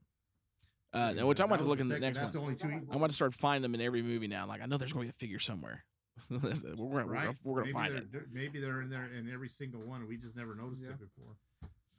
[0.94, 2.57] uh, now, which I'm going to look in the next That's one.
[2.57, 2.87] the only two.
[2.90, 4.46] I'm going to start finding them in every movie now.
[4.46, 5.85] Like I know there's going to be a figure somewhere.
[6.31, 7.24] we're going to we're right?
[7.27, 8.12] gonna, we're gonna maybe find they're, it.
[8.12, 10.09] they're- Maybe they're in there in every single one.
[10.09, 10.90] We just never noticed Yeah.
[10.92, 11.35] it before.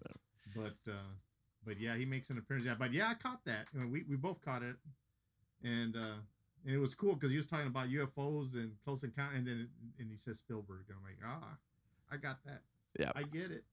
[0.01, 0.11] So.
[0.55, 0.95] But uh,
[1.63, 2.65] but yeah, he makes an appearance.
[2.65, 3.67] Yeah, but yeah, I caught that.
[3.75, 4.75] You know, we we both caught it,
[5.63, 6.15] and uh,
[6.65, 9.69] and it was cool because he was talking about UFOs and close encounter, and then
[9.99, 10.85] and he says Spielberg.
[10.89, 11.57] I'm like, ah,
[12.11, 12.61] I got that.
[12.99, 13.11] Yeah.
[13.15, 13.63] I get it.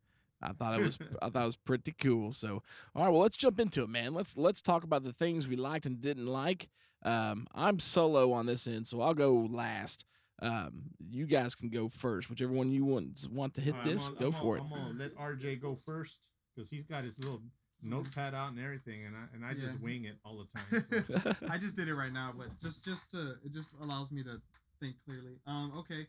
[0.42, 2.32] I thought it was I thought it was pretty cool.
[2.32, 2.62] So,
[2.94, 4.12] all right, well, let's jump into it, man.
[4.12, 6.68] Let's let's talk about the things we liked and didn't like.
[7.04, 10.04] Um, I'm solo on this end, so I'll go last.
[10.40, 14.04] Um, you guys can go first, whichever one you want want to hit right, this.
[14.08, 17.18] gonna- go I'm for gonna, I'm gonna let RJ go first because he's got his
[17.20, 17.42] little
[17.82, 21.04] notepad out and everything, and I and I just wing it all the time.
[21.22, 21.46] so.
[21.50, 24.40] I just did it right now, but just just to it just allows me to
[24.80, 25.38] think clearly.
[25.46, 26.06] Um, okay.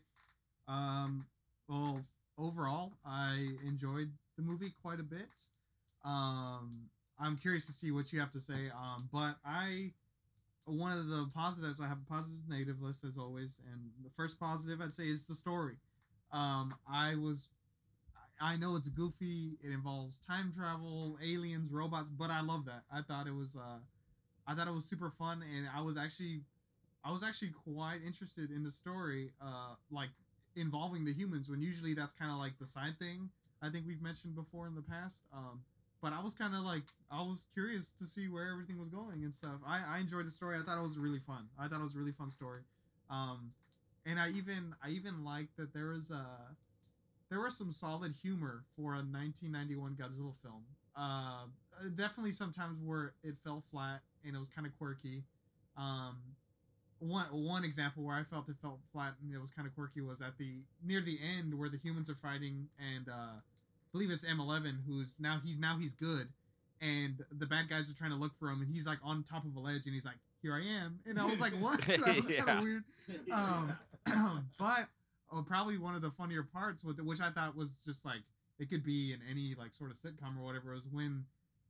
[0.68, 1.26] Um,
[1.68, 2.00] well,
[2.38, 5.28] overall, I enjoyed the movie quite a bit.
[6.04, 8.70] Um, I'm curious to see what you have to say.
[8.74, 9.92] Um, but I
[10.66, 14.38] one of the positives I have a positive negative list as always, and the first
[14.38, 15.76] positive I'd say is the story.
[16.32, 17.48] Um, I was
[18.40, 19.58] I know it's goofy.
[19.62, 22.82] It involves time travel, aliens, robots, but I love that.
[22.92, 23.78] I thought it was uh
[24.46, 26.42] I thought it was super fun, and I was actually,
[27.02, 30.10] I was actually quite interested in the story, uh, like
[30.54, 31.48] involving the humans.
[31.48, 33.30] When usually that's kind of like the side thing.
[33.62, 35.24] I think we've mentioned before in the past.
[35.32, 35.62] Um,
[36.02, 39.24] but I was kind of like, I was curious to see where everything was going
[39.24, 39.60] and stuff.
[39.66, 40.58] I, I enjoyed the story.
[40.58, 41.48] I thought it was really fun.
[41.58, 42.60] I thought it was a really fun story.
[43.08, 43.52] Um,
[44.04, 46.26] and I even, I even liked that there was a,
[47.30, 50.64] there was some solid humor for a 1991 Godzilla film.
[50.96, 51.46] Uh,
[51.96, 55.24] definitely sometimes where it fell flat and it was kind of quirky.
[55.76, 56.16] Um,
[57.00, 60.00] one one example where I felt it felt flat and it was kind of quirky
[60.00, 64.10] was at the near the end where the humans are fighting and uh, I believe
[64.10, 66.28] it's M11 who's now he's now he's good
[66.80, 69.44] and the bad guys are trying to look for him and he's like on top
[69.44, 72.16] of a ledge and he's like here I am and I was like what that
[72.16, 72.84] was kind of weird
[73.32, 73.72] um,
[74.58, 74.86] but
[75.34, 78.22] oh, probably one of the funnier parts with which I thought was just like
[78.58, 81.24] it could be in any like sort of sitcom or whatever was when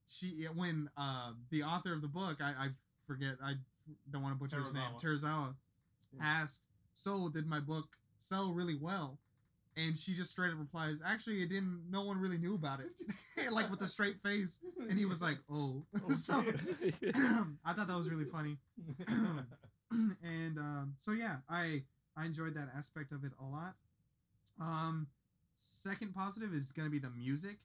[0.06, 2.68] she when uh the author of the book I, I
[3.06, 3.54] forget I
[4.10, 5.54] don't want to butcher his name Teruzawa
[6.20, 9.18] asked so did my book sell really well?
[9.76, 12.90] And she just straight up replies actually it didn't no one really knew about it.
[13.52, 14.60] Like with a straight face.
[14.88, 15.84] And he was like oh.
[16.14, 16.32] So
[17.64, 18.58] I thought that was really funny.
[20.24, 21.82] And um, so yeah, I
[22.16, 23.74] I enjoyed that aspect of it a lot.
[24.60, 25.08] Um,
[25.56, 27.58] second positive is gonna be the music.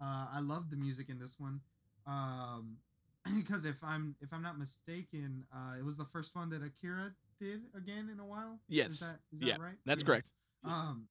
[0.00, 1.60] Uh, I love the music in this one.
[2.06, 2.76] Um,
[3.36, 7.12] because if I'm if I'm not mistaken, uh, it was the first one that Akira
[7.40, 8.60] did again in a while.
[8.68, 8.92] Yes.
[8.92, 9.76] is that is Yeah, that right?
[9.84, 10.06] That's Yeah.
[10.06, 10.30] correct.
[10.64, 11.08] Um,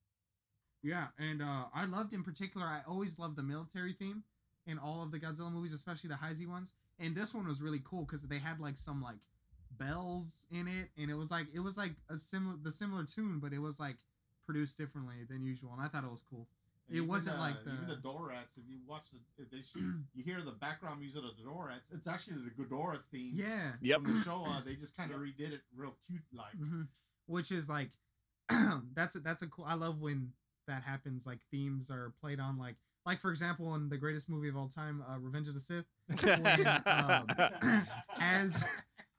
[0.82, 2.66] yeah, and uh, I loved in particular.
[2.66, 4.22] I always loved the military theme
[4.66, 6.74] in all of the Godzilla movies, especially the Heisei ones.
[6.98, 9.16] And this one was really cool because they had like some like
[9.78, 13.38] bells in it, and it was like it was like a similar the similar tune,
[13.40, 13.96] but it was like
[14.46, 16.46] produced differently than usual, and I thought it was cool.
[16.88, 18.56] It Even, wasn't uh, like the- even the Dorats.
[18.56, 21.92] If you watch the, if they shoot, you hear the background music of the Dorats.
[21.92, 23.32] It's actually the Ghidorah theme.
[23.34, 24.02] Yeah, Yep.
[24.02, 26.52] From the show, uh, they just kind of redid it real cute, like.
[26.56, 26.82] hmm
[27.28, 27.90] which is like
[28.94, 29.64] that's a, that's a cool.
[29.66, 30.30] I love when
[30.68, 31.26] that happens.
[31.26, 34.68] Like themes are played on like like for example in the greatest movie of all
[34.68, 35.84] time, uh, Revenge of the Sith.
[36.06, 37.26] when, um,
[38.20, 38.64] as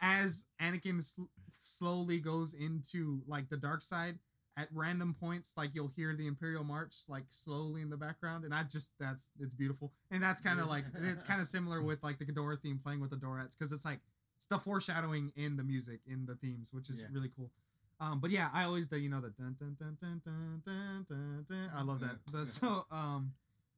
[0.02, 1.24] as Anakin sl-
[1.62, 4.20] slowly goes into like the dark side
[4.56, 8.54] at random points like you'll hear the imperial march like slowly in the background and
[8.56, 12.02] I just that's it's beautiful and that's kind of like it's kind of similar with
[12.04, 14.00] like the Ghidorah theme playing with the Dorats because it's like
[14.36, 17.08] it's the foreshadowing in the music in the themes which is Yeah.
[17.12, 17.52] really cool
[18.00, 21.06] Um, but yeah, I always the you know the dun dun dun dun dun dun
[21.08, 21.46] dun.
[21.48, 21.72] dun.
[21.76, 22.18] I love that.
[22.32, 23.34] The, so um,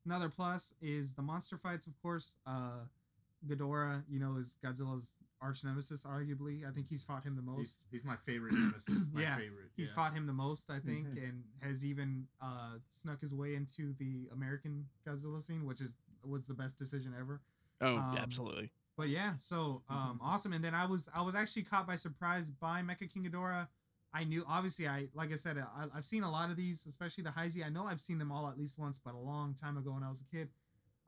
[0.05, 2.35] another plus is the monster fights, of course.
[2.45, 2.83] Uh,
[3.47, 6.05] Ghidorah, you know, is Godzilla's arch nemesis.
[6.05, 7.85] Arguably, I think he's fought him the most.
[7.91, 9.07] He's, he's my favorite nemesis.
[9.13, 9.69] My Yeah, favorite.
[9.75, 9.95] He's yeah.
[9.95, 14.27] fought him the most, I think, and has even uh, snuck his way into the
[14.33, 17.41] American Godzilla scene, which is was the best decision ever.
[17.81, 18.71] Oh, Um, absolutely.
[18.97, 20.51] But yeah, so um, awesome.
[20.51, 23.69] And then I was I was actually caught by surprise by Mecha King Ghidorah.
[24.13, 27.23] I knew obviously I like I said I, I've seen a lot of these, especially
[27.23, 27.65] the Heisei.
[27.65, 30.03] I know I've seen them all at least once, but a long time ago when
[30.03, 30.49] I was a kid.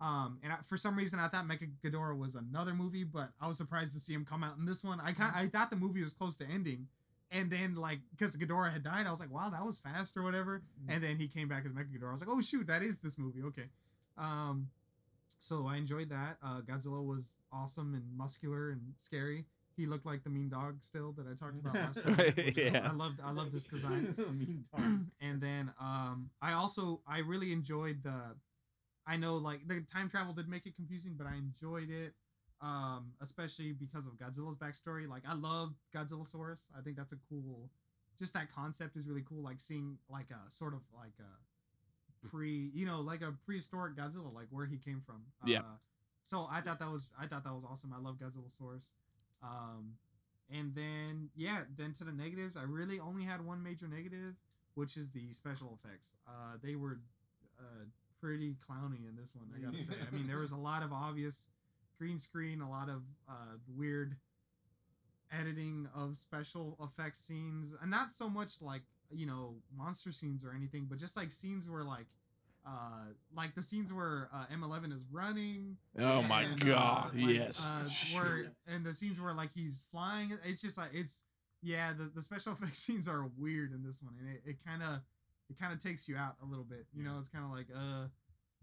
[0.01, 3.47] Um, and I, for some reason I thought Mecha Ghidorah was another movie, but I
[3.47, 4.99] was surprised to see him come out in this one.
[4.99, 6.87] I kind I thought the movie was close to ending,
[7.31, 10.23] and then like because Ghidorah had died, I was like, wow, that was fast or
[10.23, 10.63] whatever.
[10.89, 12.09] And then he came back as Mecha Ghidorah.
[12.09, 13.43] I was like, oh shoot, that is this movie.
[13.43, 13.65] Okay.
[14.17, 14.69] Um,
[15.37, 16.37] so I enjoyed that.
[16.43, 19.45] Uh, Godzilla was awesome and muscular and scary.
[19.77, 22.15] He looked like the mean dog still that I talked about last time.
[22.15, 24.15] Right, which was- I loved I loved this design.
[24.33, 25.05] mean dog.
[25.21, 28.35] and then um, I also I really enjoyed the.
[29.07, 32.13] I know like the time travel did make it confusing, but I enjoyed it.
[32.61, 35.09] Um, especially because of Godzilla's backstory.
[35.09, 36.67] Like I love Godzillasaurus.
[36.77, 37.71] I think that's a cool.
[38.19, 39.41] Just that concept is really cool.
[39.43, 44.31] Like seeing like a sort of like a pre, you know, like a prehistoric Godzilla,
[44.33, 45.23] like where he came from.
[45.43, 45.59] Yeah.
[45.59, 45.77] Uh,
[46.23, 47.93] so I thought that was I thought that was awesome.
[47.97, 48.91] I love Godzillasaurus.
[49.41, 49.93] Um,
[50.53, 54.35] and then yeah, then to the negatives, I really only had one major negative,
[54.75, 56.13] which is the special effects.
[56.27, 56.99] Uh, they were
[57.59, 57.85] uh,
[58.21, 59.47] pretty clowny in this one.
[59.55, 59.93] I gotta say.
[60.09, 61.47] I mean, there was a lot of obvious
[61.97, 64.15] green screen, a lot of uh, weird
[65.31, 68.81] editing of special effects scenes, and not so much like
[69.11, 72.07] you know monster scenes or anything, but just like scenes where like.
[72.63, 73.05] Uh,
[73.35, 77.65] like the scenes where uh, M11 is running, Oh my and, uh, god, like, yes.
[77.65, 81.23] Uh, where and the scenes where like he's flying, it's just like it's
[81.63, 81.91] yeah.
[81.97, 84.99] The, the special effects scenes are weird in this one, and it, it kind of
[85.51, 86.85] it kind of takes you out a little bit.
[86.95, 88.07] You know, it's kind of like uh,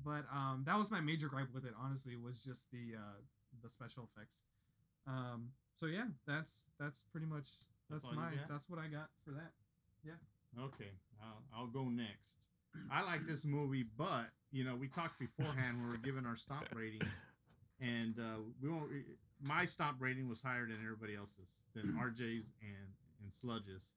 [0.05, 1.73] but um, that was my major gripe with it.
[1.81, 3.21] Honestly, was just the uh
[3.63, 4.43] the special effects.
[5.07, 7.49] Um, so yeah, that's that's pretty much
[7.91, 9.53] That's that's, my that's what I got for that.
[10.05, 10.19] Yeah.
[10.59, 10.91] Okay,
[11.23, 12.49] I'll, I'll go next.
[12.91, 16.37] I like this movie, but you know, we talked beforehand when we were giving our
[16.37, 17.11] stop ratings,
[17.81, 18.91] and uh, we won't.
[19.47, 23.93] My stop rating was higher than everybody else's, than RJ's and and Sludge's.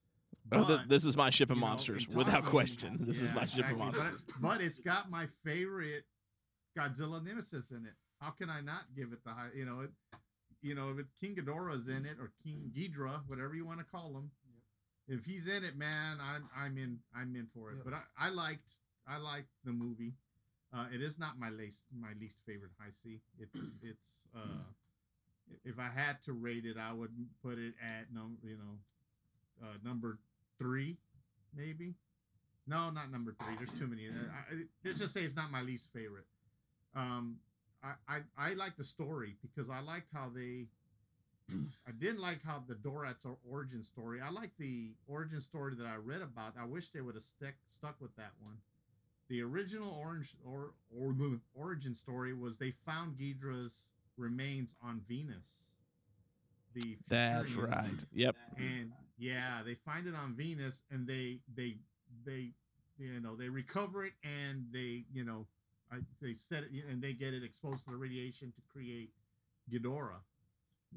[0.51, 2.97] Oh, th- this is my ship of you know, monsters, without question.
[3.01, 4.21] This is Yeah, my ship of monsters.
[4.27, 6.03] But, but it's got my favorite
[6.77, 7.93] Godzilla nemesis in it.
[8.19, 9.49] How can I not give it the high?
[9.55, 9.91] You know, it.
[10.61, 13.85] You know, if it, King Ghidorah's in it or King Ghidra, whatever you want to
[13.85, 14.29] call him,
[15.07, 17.77] if he's in it, man, I'm I'm in I'm in for it.
[17.77, 17.85] Yep.
[17.85, 18.71] But I, I liked
[19.07, 20.13] I liked the movie.
[20.73, 23.19] Uh, it is not my least my least favorite Heisei.
[23.39, 24.63] It's it's uh,
[25.65, 27.11] if I had to rate it, I would
[27.43, 28.77] put it at no you know
[29.63, 30.19] uh, number
[30.61, 30.97] three,
[31.55, 31.95] maybe.
[32.67, 33.55] No, not number three.
[33.57, 34.07] There's too many.
[34.07, 36.25] Uh, I, let's just say it's not my least favorite.
[36.95, 37.37] Um,
[37.83, 40.67] I, I I like the story because I liked how they.
[41.87, 44.19] I didn't like how the Dorats or origin story.
[44.21, 46.53] I like the origin story that I read about.
[46.59, 48.57] I wish they would have stuck stuck with that one.
[49.29, 55.69] The original orange or or the origin story was they found Ghidra's remains on Venus.
[56.73, 57.83] The That's right.
[58.13, 58.35] Yep.
[58.57, 61.77] and yeah they find it on venus and they they
[62.25, 62.51] they
[62.97, 65.45] you know they recover it and they you know
[65.91, 69.11] I, they set it and they get it exposed to the radiation to create
[69.71, 70.21] Ghidorah.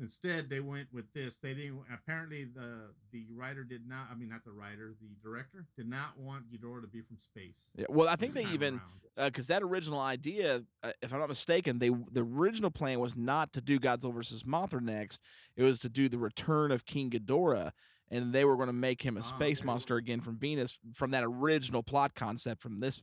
[0.01, 1.39] Instead, they went with this.
[1.39, 1.85] They didn't.
[1.93, 4.09] Apparently, the the writer did not.
[4.11, 4.93] I mean, not the writer.
[5.01, 7.71] The director did not want Ghidorah to be from space.
[7.77, 8.81] Yeah, well, I think they even
[9.17, 13.53] because that original idea, uh, if I'm not mistaken, they the original plan was not
[13.53, 15.21] to do Godzilla versus Mothra next.
[15.57, 17.71] It was to do the return of King Ghidorah,
[18.11, 19.67] and they were going to make him a Ah, space okay.
[19.67, 23.03] monster again from Venus from that original plot concept from this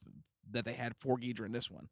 [0.52, 1.90] that they had for Ghidra in this one.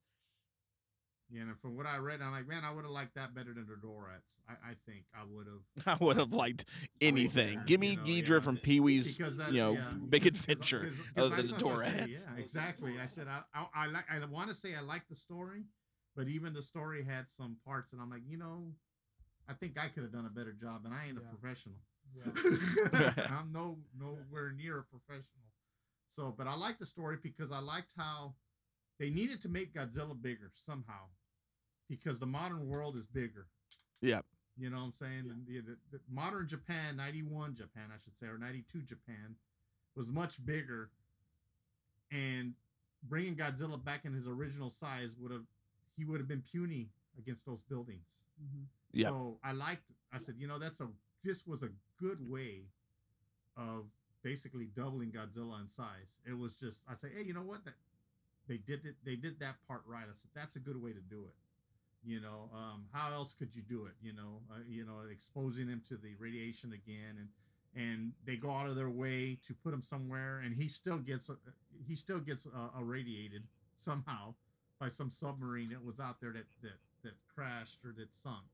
[1.31, 3.53] Yeah, and from what I read, I'm like, man, I would have liked that better
[3.53, 4.39] than the Dorats.
[4.49, 5.99] I, I think I would have.
[6.01, 6.65] I would have liked
[6.99, 7.53] anything.
[7.57, 10.33] better, Give me you know, Ghidra yeah, from Pee Wee's, you know, yeah, Big because-
[10.33, 12.25] 'cause- Adventure, 'cause- 'cause other than the what said, Dorats.
[12.35, 12.93] Yeah, exactly.
[12.99, 15.65] I said I, I, I like I want to say I like the story,
[16.15, 18.73] but even the story had some parts, and I'm like, you know,
[19.47, 21.27] I think I could have done a better job, and I ain't Yeah.
[21.29, 21.75] a professional.
[22.15, 23.11] Yeah.
[23.29, 25.25] I'm no nowhere near a professional.
[26.07, 28.33] So, but I like the story because I liked how
[28.99, 31.09] they needed to make Godzilla bigger somehow,
[31.87, 33.47] because the modern world is bigger.
[34.01, 34.21] Yeah.
[34.57, 35.29] You know what I'm saying?
[35.29, 39.35] And The, the, the modern Japan, 91 Japan, I should say, or 92 Japan,
[39.95, 40.89] was much bigger.
[42.11, 42.55] And
[43.07, 45.45] bringing Godzilla back in his original size would have,
[45.95, 48.23] he would have been puny against those buildings.
[48.43, 48.65] Mhm.
[48.93, 49.09] Yep.
[49.09, 50.89] So I liked, I said, you know, that's a,
[51.23, 51.69] this was a
[52.01, 52.69] good way
[53.57, 53.85] of
[54.23, 56.19] basically doubling Godzilla in size.
[56.27, 57.65] It was just I say, hey, you know what?
[57.65, 57.75] That
[58.47, 58.95] they did it.
[59.05, 60.03] They did that part right.
[60.03, 61.35] I said that's a good way to do it.
[62.03, 63.93] You know, um, how else could you do it?
[64.01, 67.27] You know, uh, you know, exposing him to the radiation again, and
[67.75, 71.29] and they go out of their way to put him somewhere, and he still gets
[71.29, 71.35] uh,
[71.87, 73.43] he still gets uh, irradiated
[73.75, 74.33] somehow
[74.79, 78.45] by some submarine that was out there that that that crashed or that sunk.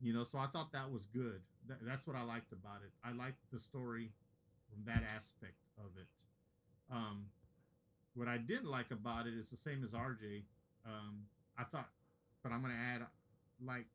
[0.00, 1.40] You know, so I thought that was good.
[1.68, 2.92] That, that's what I liked about it.
[3.04, 4.12] I liked the story
[4.70, 6.08] from that aspect of it.
[6.90, 7.26] Um,
[8.14, 10.42] what I didn't like about it is the same as RJ.
[10.86, 11.26] Um,
[11.58, 11.88] I thought,
[12.42, 13.02] but I'm gonna add,
[13.64, 13.86] like,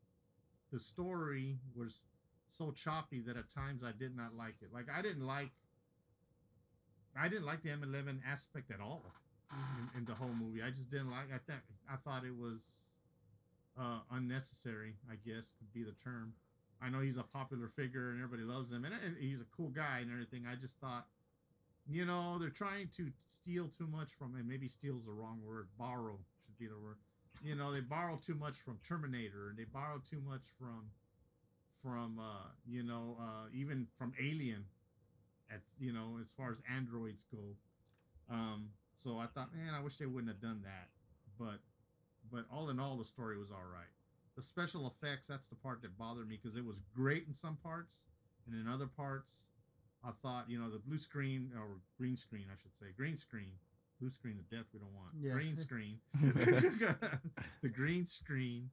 [0.71, 2.05] the story was
[2.47, 4.69] so choppy that at times I did not like it.
[4.73, 5.51] Like I didn't like,
[7.19, 9.01] I didn't like the M11 aspect at all
[9.51, 10.62] in, in the whole movie.
[10.62, 11.29] I just didn't like.
[11.33, 12.62] I think I thought it was
[13.79, 14.95] uh, unnecessary.
[15.09, 16.33] I guess could be the term.
[16.84, 19.69] I know he's a popular figure and everybody loves him, and, and he's a cool
[19.69, 20.43] guy and everything.
[20.50, 21.08] I just thought,
[21.89, 25.69] you know, they're trying to steal too much from, and maybe steal's the wrong word.
[25.78, 26.98] Borrow should be the word.
[27.41, 30.91] You know, they borrow too much from Terminator, and they borrow too much from,
[31.82, 34.65] from uh, you know, uh, even from Alien.
[35.52, 37.58] At you know, as far as androids go,
[38.32, 40.89] um, so I thought, man, I wish they wouldn't have done that.
[41.38, 41.60] But,
[42.32, 43.91] but all in all, the story was all right
[44.36, 47.58] the special effects that's the part that bothered me because it was great in some
[47.63, 48.04] parts
[48.48, 49.50] and in other parts
[50.04, 53.52] i thought you know the blue screen or green screen i should say green screen
[54.00, 55.34] blue screen of death we don't want Yeah.
[55.34, 56.00] green screen.
[57.62, 58.69] The green screen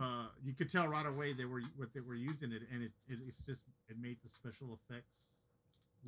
[0.00, 2.92] uh you could tell right away they were what they were using it and it,
[3.08, 5.34] it it's just it made the special effects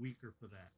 [0.00, 0.70] weaker for that.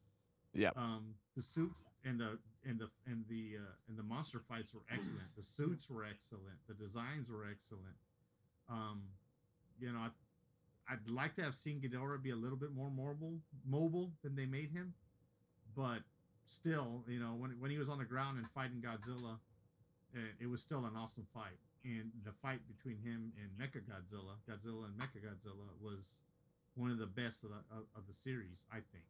[0.52, 0.70] Yeah.
[0.74, 1.72] Um the suit
[2.04, 5.34] and the and the and the uh, and the monster fights were excellent.
[5.36, 6.58] The suits were excellent.
[6.68, 7.96] The designs were excellent.
[8.68, 9.02] Um
[9.78, 13.38] you know I, i'd like to have seen Ghidorah be a little bit more mobile
[13.66, 14.94] mobile than they made him.
[15.74, 16.00] But
[16.44, 19.38] still you know when, when he was on the ground and fighting godzilla
[20.12, 21.58] it, it was still an awesome fight.
[21.84, 26.20] And the fight between him and mecha godzilla godzilla and mecha godzilla was
[26.74, 29.04] one of the best of the, of, of the series i think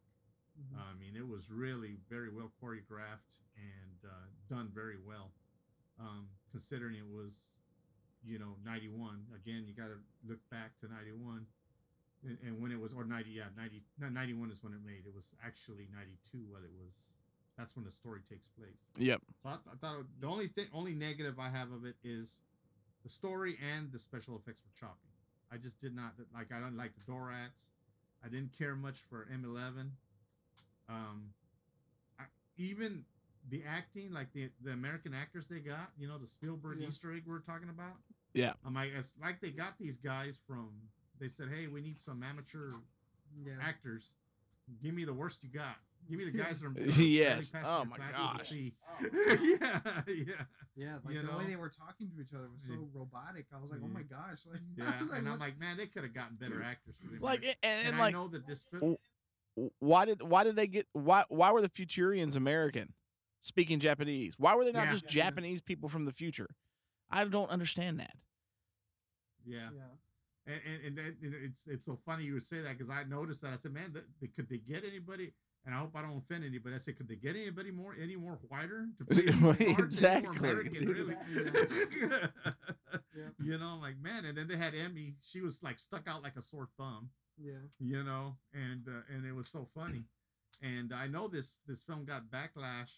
[0.59, 0.77] Mhm.
[0.77, 5.31] I mean, it was really very well choreographed and uh, done very well.
[5.99, 7.53] Um, considering it was,
[8.23, 9.27] you know, 91.
[9.35, 11.45] Again, you got to look back to 91.
[12.23, 15.05] And, and when it was, or 90, yeah, 90, no, 91 is when it made.
[15.05, 17.13] It was actually 92 when it was,
[17.57, 18.77] that's when the story takes place.
[18.97, 19.21] Yep.
[19.43, 21.95] So I, th- I thought it- the only thing, only negative I have of it
[22.03, 22.41] is
[23.03, 25.09] the story and the special effects were choppy.
[25.51, 26.51] I just did not like.
[26.53, 27.71] I don't like the Dorats.
[28.23, 29.89] I didn't care much for M11.
[30.91, 31.33] Um,
[32.19, 32.23] I,
[32.57, 33.05] even
[33.49, 36.87] the acting, like the the American actors they got, you know, the Spielberg Yeah.
[36.87, 37.95] Easter egg we are talking about.
[38.33, 38.53] Yeah.
[38.65, 40.69] I'm like, it's like they got these guys from.
[41.19, 42.73] They said, hey, we need some amateur
[43.43, 43.53] Yeah.
[43.61, 44.11] actors.
[44.81, 45.75] Give me the worst you got.
[46.09, 47.51] Give me the guys that are, that are Yes.
[47.63, 48.51] Oh my gosh.
[48.53, 49.05] Oh.
[49.43, 50.33] yeah, yeah.
[50.75, 52.79] Yeah, like You the way they were talking to each other was so Yeah.
[52.93, 53.45] robotic.
[53.55, 54.45] I was like, oh my gosh!
[54.51, 57.23] Like, Yeah, like, and I'm like, man, they could have gotten better actors for the
[57.23, 58.97] Like American- and, and, and, I like know that this film, w-
[59.79, 62.93] why did why did they get why why were the Futurians American
[63.41, 64.35] speaking Japanese?
[64.37, 64.91] Why were they not Yeah.
[64.93, 65.23] just Yeah.
[65.23, 66.49] Japanese people from the future?
[67.09, 68.15] I don't understand that.
[69.45, 73.03] yeah, yeah, and and, and, it's it's so funny you would say that because I
[73.03, 75.33] noticed that I said, man, th- they, could they get anybody?
[75.63, 76.73] And I hope I don't offend anybody.
[76.73, 79.59] I said, could they get anybody more any more whiter to play these parts?
[79.59, 81.15] More Exactly, American, really?
[83.15, 83.27] Yeah.
[83.39, 85.15] You know, like man, and then they had Emmy.
[85.21, 87.09] She was like stuck out like a sore thumb.
[87.41, 87.53] Yeah.
[87.79, 90.05] you know, and uh, and it was so funny.
[90.61, 92.93] And I know this this film got backlash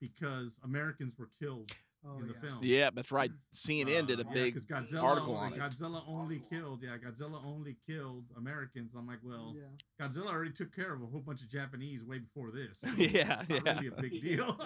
[0.00, 1.70] because Americans were killed
[2.06, 2.48] Oh in the yeah.
[2.48, 2.58] film.
[2.62, 3.30] Yeah, that's right.
[3.54, 5.58] CNN did a Uh, yeah, big 'cause Godzilla article only, on it.
[5.58, 8.94] Godzilla only killed, yeah, Godzilla only killed Americans.
[8.94, 10.06] I'm like, well, yeah.
[10.06, 12.80] Godzilla already took care of a whole bunch of Japanese way before this.
[12.82, 13.72] so Yeah, it's not yeah.
[13.76, 14.60] really a big deal.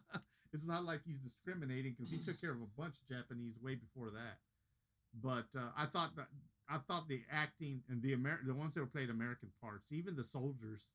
[0.52, 3.76] it's not like he's discriminating because he took care of a bunch of Japanese way
[3.76, 4.36] before that.
[5.22, 6.26] But uh, I thought that
[6.68, 10.16] I thought the acting and the Amer- the ones that were played American parts, even
[10.16, 10.88] the soldiers,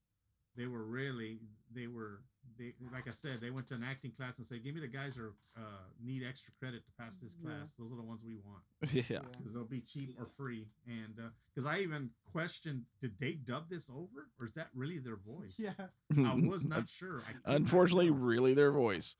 [0.55, 1.39] they were really
[1.74, 2.22] they were
[2.57, 4.88] they like I said they went to an acting class and said, give me the
[4.88, 5.61] guys who uh,
[6.03, 7.49] need extra credit to pass this Yeah.
[7.49, 7.74] class.
[7.78, 8.63] Those are the ones we want
[8.93, 9.20] yeah.
[9.38, 10.67] because they'll be cheap or free.
[10.88, 11.13] And
[11.53, 15.55] because I even questioned, did they dub this over or is that really their voice?
[15.59, 15.74] Yeah.
[16.17, 17.22] I was not sure.
[17.30, 19.15] I could not Unfortunately, really their voice.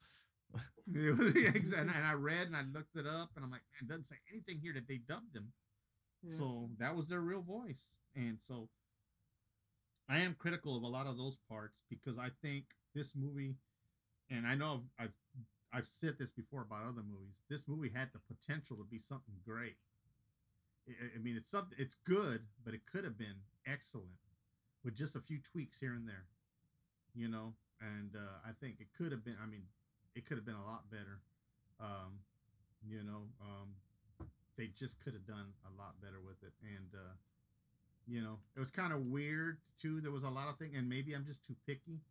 [0.91, 1.77] Exactly.
[1.77, 4.15] and I read and I looked it up, and I'm like, man, it doesn't say
[4.33, 5.51] anything here that they dubbed them.
[6.28, 8.70] So that was their real voice, and so
[10.07, 12.65] I am critical of a lot of those parts because I think
[12.95, 13.55] this movie,
[14.30, 15.13] and I know I've I've,
[15.74, 17.36] I've said this before about other movies.
[17.49, 19.78] This movie had the potential to be something great.
[20.88, 21.78] I, I- I mean, it's something.
[21.78, 24.17] It's good, but it could have been excellent.
[24.84, 26.26] with just a few tweaks here and there,
[27.15, 27.55] you know.
[27.82, 29.38] And uh, I think it could have been.
[29.43, 29.63] I mean,
[30.15, 31.22] it could have been a lot better.
[31.82, 32.22] Um,
[32.88, 33.70] you know, um,
[34.60, 36.51] they just could have done a lot better with it.
[36.62, 37.16] And uh,
[38.05, 40.01] you know, it was kind of weird too.
[40.01, 42.01] There was a lot of things, and maybe I'm just too picky.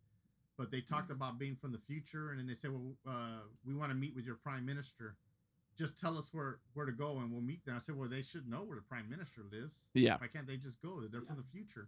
[0.57, 3.75] But they talked about being from the future, and then they said, "Well, uh, we
[3.75, 5.15] want to meet with your prime minister.
[5.77, 8.23] Just tell us where where to go, and we'll meet there." I said, "Well, they
[8.23, 9.89] should know where the prime minister lives.
[9.93, 10.17] Yeah.
[10.17, 10.99] Why can't they just go?
[10.99, 11.87] They're from the future."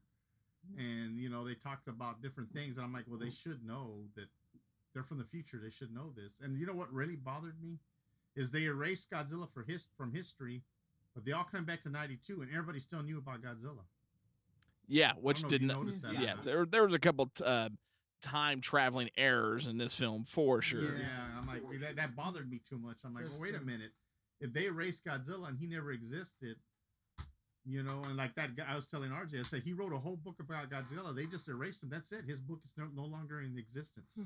[0.78, 4.06] And you know, they talked about different things, and I'm like, "Well, they should know
[4.16, 4.30] that
[4.94, 5.58] they're from the future.
[5.58, 7.80] They should know this." And you know what really bothered me
[8.36, 10.64] is they erased Godzilla for his from history,
[11.14, 13.86] but they all come back to '92, and everybody still knew about Godzilla.
[14.88, 15.78] Yeah, which know if you did not.
[15.78, 17.70] noticed that Yeah, there there was a couple uh,
[18.22, 20.82] time traveling errors in this film for sure.
[20.82, 22.98] Yeah, I'm like that, that bothered me too much.
[23.06, 23.92] I'm like, well, wait a minute.
[24.40, 26.58] If they erased Godzilla and he never existed,
[27.66, 29.98] you know, and like that guy I was telling RJ, I said he wrote a
[29.98, 31.16] whole book about Godzilla.
[31.16, 31.90] They just erased him.
[31.90, 32.26] That's it.
[32.28, 34.18] His book is no, no longer in existence.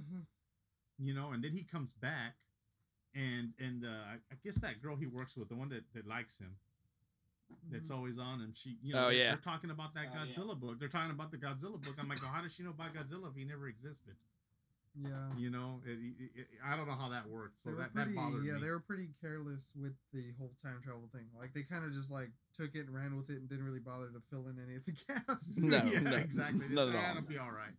[0.97, 2.36] you know, and then he comes back,
[3.16, 6.05] and and uh, I, I guess that girl he works with, the one that, that
[6.07, 6.55] likes him,
[7.72, 8.51] that's always on him.
[8.53, 9.30] She, you know, Oh, they're, yeah.
[9.32, 10.26] they're talking about that Oh, yeah.
[10.34, 10.80] Godzilla book.
[10.80, 11.95] They're talking about the Godzilla book.
[11.99, 14.16] I'm like, well, how does she know about Godzilla if he never existed?
[14.97, 15.09] Yeah.
[15.38, 17.63] You know, it, it, it- I don't know how that works.
[17.63, 18.61] So that, pretty, that bothered yeah, me.
[18.61, 21.26] they were pretty careless with the whole time travel thing.
[21.38, 23.80] Like they kind of just like took it and ran with it and didn't really
[23.84, 25.57] bother to fill in any of the gaps.
[25.57, 26.68] No, yeah, no, exactly.
[26.70, 27.18] not It's, at "Ah, all.
[27.18, 27.76] It'll be all right.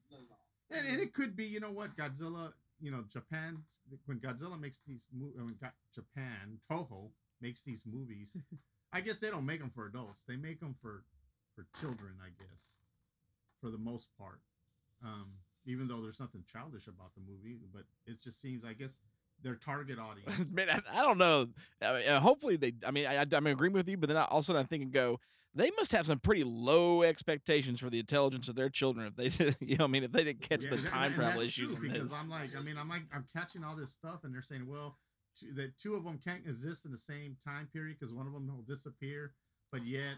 [0.71, 2.53] And, and it could be, you know what, Godzilla.
[2.81, 3.63] You know, Japan
[4.05, 7.11] when Godzilla makes these mo- uh, when Ga- Japan Toho
[7.41, 8.37] makes these movies.
[8.93, 10.23] I guess they don't make them for adults.
[10.27, 11.05] They make them for
[11.55, 12.15] for children.
[12.23, 12.77] I guess
[13.61, 14.41] for the most part.
[15.05, 15.33] Um,
[15.67, 19.01] even though there's nothing childish about the movie, but it just seems, I guess,
[19.43, 20.53] their target audience.
[20.53, 21.49] Man, I, I don't know.
[21.83, 22.75] I mean, uh, hopefully they.
[22.87, 25.21] I mean, I, I'm agreeing with you, but then I also I think and go.
[25.57, 29.29] They must have some pretty low expectations for the intelligence of their children if they,
[29.45, 31.75] did, you know, I mean, if they didn't catch Yeah, the time travel issues.
[31.75, 32.13] because.
[32.13, 34.99] I'm like, I mean, I'm like, I'm catching all this stuff, and they're saying, well,
[35.35, 38.35] two, that two of them can't exist in the same time period because one of
[38.35, 39.33] them will disappear,
[39.73, 40.17] but yet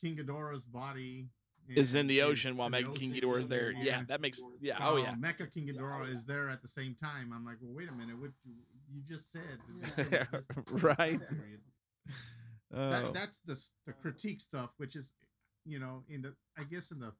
[0.00, 1.28] King Ghidorah's body
[1.68, 3.70] is in the ocean while Mecha King Ghidorah is there.
[3.70, 3.84] yeah.
[3.84, 4.40] Yeah, that makes.
[4.60, 4.78] Yeah.
[4.80, 5.14] Oh yeah.
[5.14, 7.32] Mecha King Ghidorah is there at the same time.
[7.32, 8.54] I'm like, well, wait a minute, what you,
[8.92, 9.42] you just said?
[9.80, 11.20] that they couldn't exist at the same Right.
[12.74, 12.90] Oh.
[12.90, 15.12] that, that's the the critique stuff, which is,
[15.64, 17.12] you know, in the I guess in the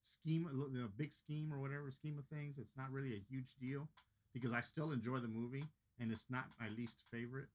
[0.00, 3.88] scheme, the big scheme or whatever scheme of things, it's not really a huge deal
[4.32, 5.64] because I still enjoy the movie
[6.00, 7.48] and it's not my least favorite,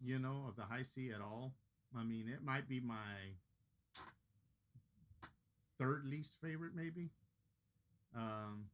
[0.00, 1.52] you know, of the Heisei at all.
[1.96, 3.36] I mean, it might be my
[5.78, 7.10] third least favorite, maybe.
[8.16, 8.66] Um,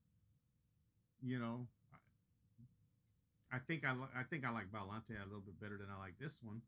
[1.22, 1.66] you know,
[3.52, 5.98] I, I think I I think I like Biollante a little bit better than I
[6.00, 6.62] like this one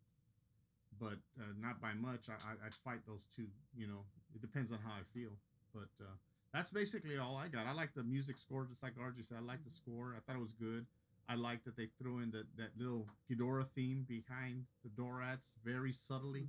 [1.00, 2.28] but uh, not by much.
[2.28, 3.46] I, I I'd fight those two.
[3.76, 5.30] You know, it depends on how I feel.
[5.74, 6.12] But uh,
[6.52, 7.66] that's basically all I got.
[7.66, 9.38] I like the music score, just like RJ said.
[9.40, 10.14] I like the score.
[10.16, 10.86] I thought it was good.
[11.28, 15.92] I like that they threw in that that little Ghidorah theme behind the Dorats very
[15.92, 16.48] subtly.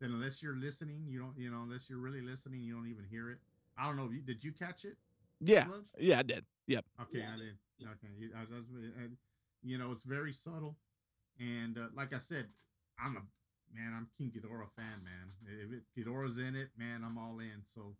[0.00, 1.36] Then unless you're listening, you don't.
[1.36, 3.38] You know, unless you're really listening, you don't even hear it.
[3.76, 4.08] I don't know.
[4.10, 4.96] You, did you catch it?
[5.40, 5.66] yeah.
[5.66, 5.82] Sludge?
[5.98, 6.44] Yeah, I did.
[6.68, 6.84] Yep.
[7.02, 7.56] Okay, Yeah, I I did.
[7.82, 9.10] Okay, you, I, that's what-
[9.66, 10.76] you know, it's very subtle,
[11.40, 12.46] and uh, like I said,
[13.02, 13.22] I'm a
[13.74, 13.92] man.
[13.96, 15.30] I'm King Ghidorah fan, man.
[15.46, 17.62] If it, Ghidorah's in it, man, I'm all in.
[17.66, 17.96] So,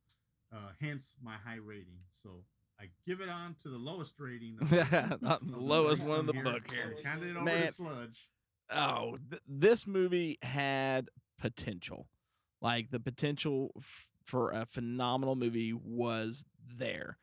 [0.52, 1.98] uh, hence my high rating.
[2.12, 2.44] So
[2.80, 4.56] I give it on to the lowest rating.
[4.60, 4.70] of-
[5.22, 6.94] Not the lowest one in the threesome book here.
[7.06, 7.66] I'm it over Man.
[7.66, 8.28] to Sludge.
[8.70, 11.08] oh, th- this movie had
[11.38, 12.06] potential.
[12.60, 16.44] Like the potential f- for a phenomenal movie was
[16.78, 17.18] there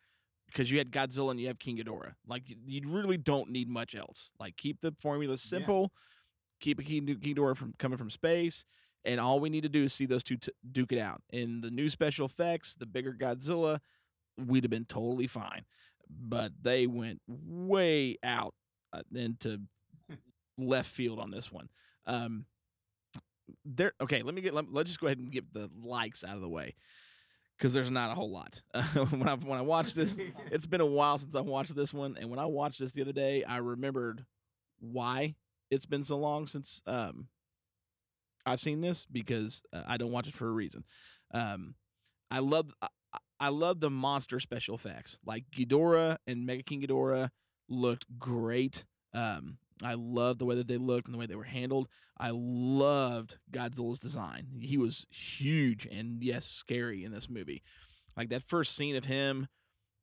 [0.48, 2.14] because you had Godzilla and you have King Ghidorah.
[2.28, 4.32] Like you really don't need much else.
[4.40, 5.94] Like keep the formula simple,
[6.62, 8.66] keep a key, King Ghidorah from coming from space,
[9.04, 11.22] and all we need to do is see those two t- duke it out.
[11.32, 13.80] In the new special effects, the bigger Godzilla,
[14.38, 15.66] we'd have been totally fine.
[16.10, 18.54] But they went way out
[18.94, 19.62] uh, into
[20.58, 21.70] left field on this one.
[22.06, 22.46] Um,
[23.66, 23.94] there.
[24.00, 24.54] Okay, let me get.
[24.54, 26.76] Let, let's just go ahead and get the likes out of the way
[27.58, 28.62] because there's not a whole lot.
[29.10, 30.20] when I when I watched this,
[30.52, 33.02] it's been a while since I watched this one, and when I watched this the
[33.02, 34.26] other day, I remembered
[34.80, 35.36] why
[35.72, 37.28] it's been so long since um
[38.46, 40.84] I've seen this because uh, I don't watch it for a reason.
[41.34, 41.76] Um,
[42.30, 42.88] I love I,
[43.40, 45.20] I- love the monster special effects.
[45.26, 47.30] Like Ghidorah and Mega King Ghidorah
[47.70, 48.84] looked great.
[49.14, 51.88] Um, I loved the way that they looked and the way they were handled.
[52.18, 54.48] I loved Godzilla's design.
[54.60, 57.64] He was huge and yes, scary in this movie.
[58.16, 59.48] Like that first scene of him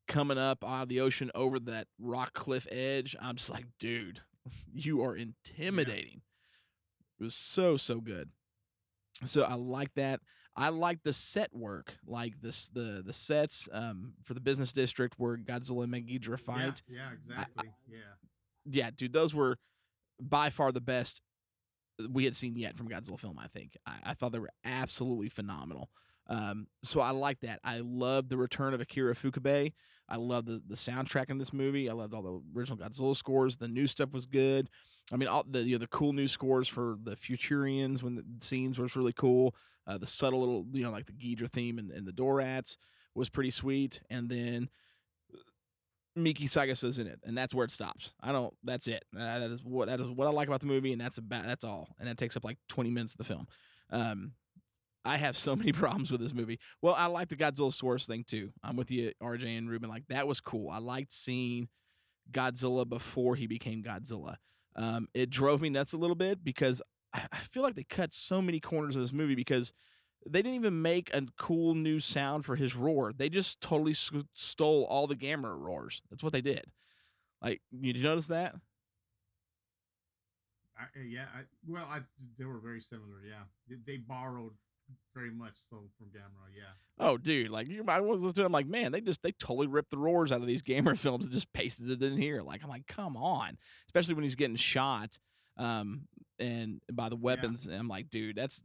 [0.08, 3.14] coming up out of the ocean over that rock cliff edge.
[3.20, 4.20] I'm just like, dude,
[4.72, 6.22] you are intimidating.
[7.20, 8.30] It was so so good.
[9.24, 10.20] So I like that.
[10.56, 15.14] I like the set work, like this the the sets um, for the business district
[15.18, 16.82] where Godzilla and Meghidra fight.
[16.88, 17.70] Yeah, yeah exactly.
[17.88, 17.98] yeah.
[18.70, 19.56] Yeah, dude, those were
[20.20, 21.22] by far the best
[22.10, 23.38] we had seen yet from Godzilla film.
[23.38, 25.90] I think I, I thought they were absolutely phenomenal.
[26.28, 27.60] Um, so I like that.
[27.64, 29.72] I love the return of Akira Ifukube.
[30.08, 31.88] I love the the soundtrack in this movie.
[31.88, 33.56] I loved all the original Godzilla scores.
[33.56, 34.68] The new stuff was good.
[35.12, 38.24] I mean, all the you know the cool new scores for the Futurians when the
[38.40, 39.54] scenes was really cool.
[39.86, 42.76] Uh, the subtle little you know like the Ghidra theme and, and the Dorats
[43.14, 44.00] was pretty sweet.
[44.10, 44.68] And then
[46.16, 48.12] Miki Saegusa's in it, and that's where it stops.
[48.20, 48.54] I don't.
[48.64, 49.04] That's it.
[49.16, 51.46] Uh, that is what that is what I like about the movie, and that's about
[51.46, 51.88] that's all.
[51.98, 53.46] And that takes up like twenty minutes of the film.
[53.90, 54.32] Um,
[55.04, 56.58] I have so many problems with this movie.
[56.82, 58.50] Well, I like the Godzillasaurus thing too.
[58.62, 59.88] I'm with you, RJ and Ruben.
[59.88, 60.70] Like that was cool.
[60.70, 61.68] I liked seeing
[62.30, 64.36] Godzilla before he became Godzilla.
[64.76, 66.82] Um, it drove me nuts a little bit because
[67.12, 69.72] I feel like they cut so many corners of this movie because
[70.26, 73.12] they didn't even make a cool new sound for his roar.
[73.12, 76.02] They just totally stole all the Gamera roars.
[76.10, 76.66] That's what they did.
[77.42, 78.54] Like, did you notice that?
[80.78, 82.00] I, yeah, I, well, I
[82.38, 83.20] they were very similar.
[83.26, 84.52] Yeah, they borrowed
[85.14, 86.48] very much so from Gamera.
[86.56, 86.64] Yeah,
[86.98, 89.90] Oh, dude, like you I was listening I'm like, man, they just they totally ripped
[89.90, 92.42] the roars out of these Gamera films and just pasted it in here.
[92.42, 93.58] Like, I'm like, come on.
[93.88, 95.18] Especially when he's getting shot
[95.56, 96.02] um
[96.38, 97.66] and by the weapons.
[97.66, 98.62] And I'm like, dude, that's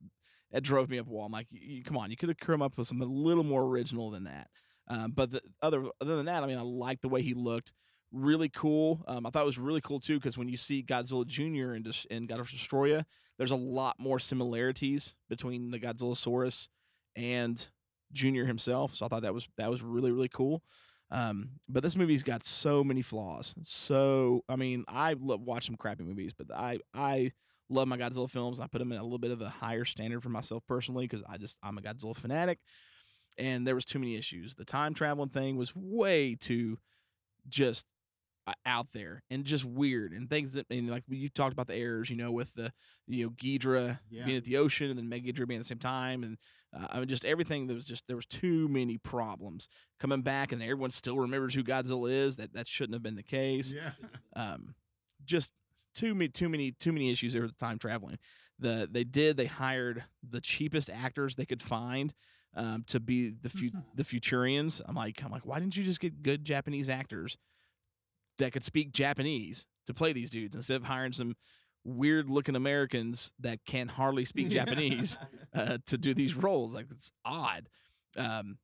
[0.51, 1.26] that drove me up a wall.
[1.26, 3.63] I'm like, you, come on, you could have come up with something a little more
[3.63, 4.47] original than that.
[4.88, 7.74] Um, but the other other than that, I mean, I like the way he looked.
[8.11, 9.03] Really cool.
[9.07, 11.74] Um, I thought it was really cool too because when you see Godzilla Jr.
[11.74, 13.05] and Des- and Godzilla Destoroyah,
[13.38, 16.67] there's a lot more similarities between the Godzillasaurus
[17.15, 17.65] and
[18.11, 18.93] Junior himself.
[18.95, 20.63] So I thought that was that was really really cool.
[21.11, 23.53] Um, but this movie's got so many flaws.
[23.63, 27.31] So I mean, I love watch some crappy movies, but I I
[27.69, 28.59] love my Godzilla films.
[28.59, 31.23] I put them in a little bit of a higher standard for myself personally because
[31.27, 32.59] I just I'm a Godzilla fanatic,
[33.38, 34.55] and there was too many issues.
[34.55, 36.77] The time traveling thing was way too
[37.49, 37.86] just
[38.65, 42.09] out there and just weird and things that and like you talked about the errors,
[42.09, 42.73] you know, with the
[43.07, 44.25] you know Ghidra Yeah.
[44.25, 46.37] being at the ocean and then Meghidra being at the same time and
[46.75, 49.69] uh, I mean, just everything that was just there was too many problems
[49.99, 52.37] coming back, and everyone still remembers who Godzilla is.
[52.37, 53.71] That that shouldn't have been the case.
[53.71, 53.91] yeah.
[54.35, 54.73] Um,
[55.23, 55.51] just
[55.93, 58.17] too many, too many, too many issues there with the time traveling.
[58.57, 62.11] The they did they hired the cheapest actors they could find
[62.55, 64.81] um, to be the fu- the Futurians.
[64.83, 67.37] I'm like I'm like, why didn't you just get good Japanese actors
[68.39, 71.36] that could speak Japanese to play these dudes instead of hiring some
[71.86, 75.17] weird looking Americans that can hardly speak Japanese
[75.53, 76.73] uh, to do these roles.
[76.73, 77.67] Like it's odd.
[78.17, 78.57] Um,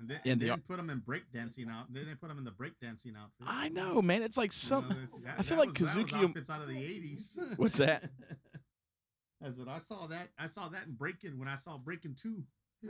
[0.00, 1.92] And then, and the- then put them in breakdancing out.
[1.92, 3.46] Then they put them in the breakdancing outfit.
[3.46, 4.22] I know, man.
[4.22, 4.88] It's like You some.
[4.88, 7.38] know, that- I feel like was- Kazuki- outfits out of the eighties.
[7.56, 8.04] What's that?
[9.44, 10.28] I said I saw that.
[10.38, 12.42] I saw that in Breaking when I saw Breaking Two,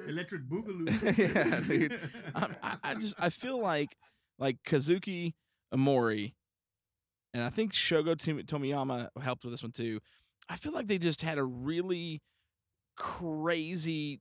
[0.06, 0.88] Electric Boogaloo.
[1.18, 2.00] Yeah, dude.
[2.34, 3.96] I, I just I feel like
[4.38, 5.34] like Kazuki
[5.74, 6.34] Omori,
[7.34, 10.00] and I think Shogo Tomiyama helped with this one too.
[10.48, 12.22] I feel like they just had a really
[12.96, 14.20] crazy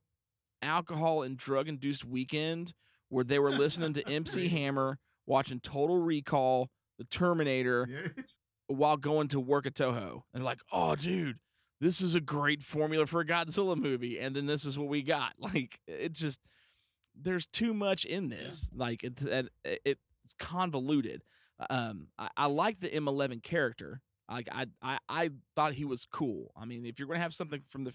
[0.61, 2.73] alcohol and drug induced weekend
[3.09, 8.23] where they were listening to MC Hammer, watching Total Recall, The Terminator, Yeah.
[8.67, 10.23] while going to work at Toho.
[10.33, 11.37] And like, oh, dude,
[11.79, 14.19] this is a great formula for a Godzilla movie.
[14.19, 15.33] And then this is what we got.
[15.39, 16.39] Like, it just,
[17.15, 18.69] there's too much in this.
[18.75, 21.23] Like, it, it, it, it's convoluted.
[21.69, 24.01] Um, I, I like the M11 character.
[24.29, 26.51] Like, I, I, I thought he was cool.
[26.55, 27.93] I mean, if you're going to have something from the,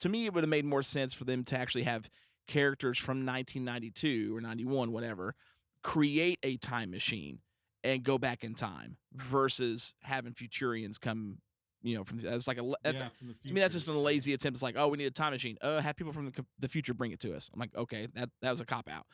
[0.00, 2.08] to me, it would have made more sense for them to actually have
[2.46, 5.34] characters from 1992 or 91, whatever,
[5.82, 7.40] create a time machine
[7.82, 11.38] and go back in time versus having Futurians come,
[11.82, 12.62] you know, from it's like a
[12.94, 14.56] Yeah, from the to me that's just a lazy attempt.
[14.56, 15.56] It's like, oh, we need a time machine.
[15.60, 17.50] Uh, have people from the, the future bring it to us.
[17.52, 19.06] I'm like, okay, that that was a cop out.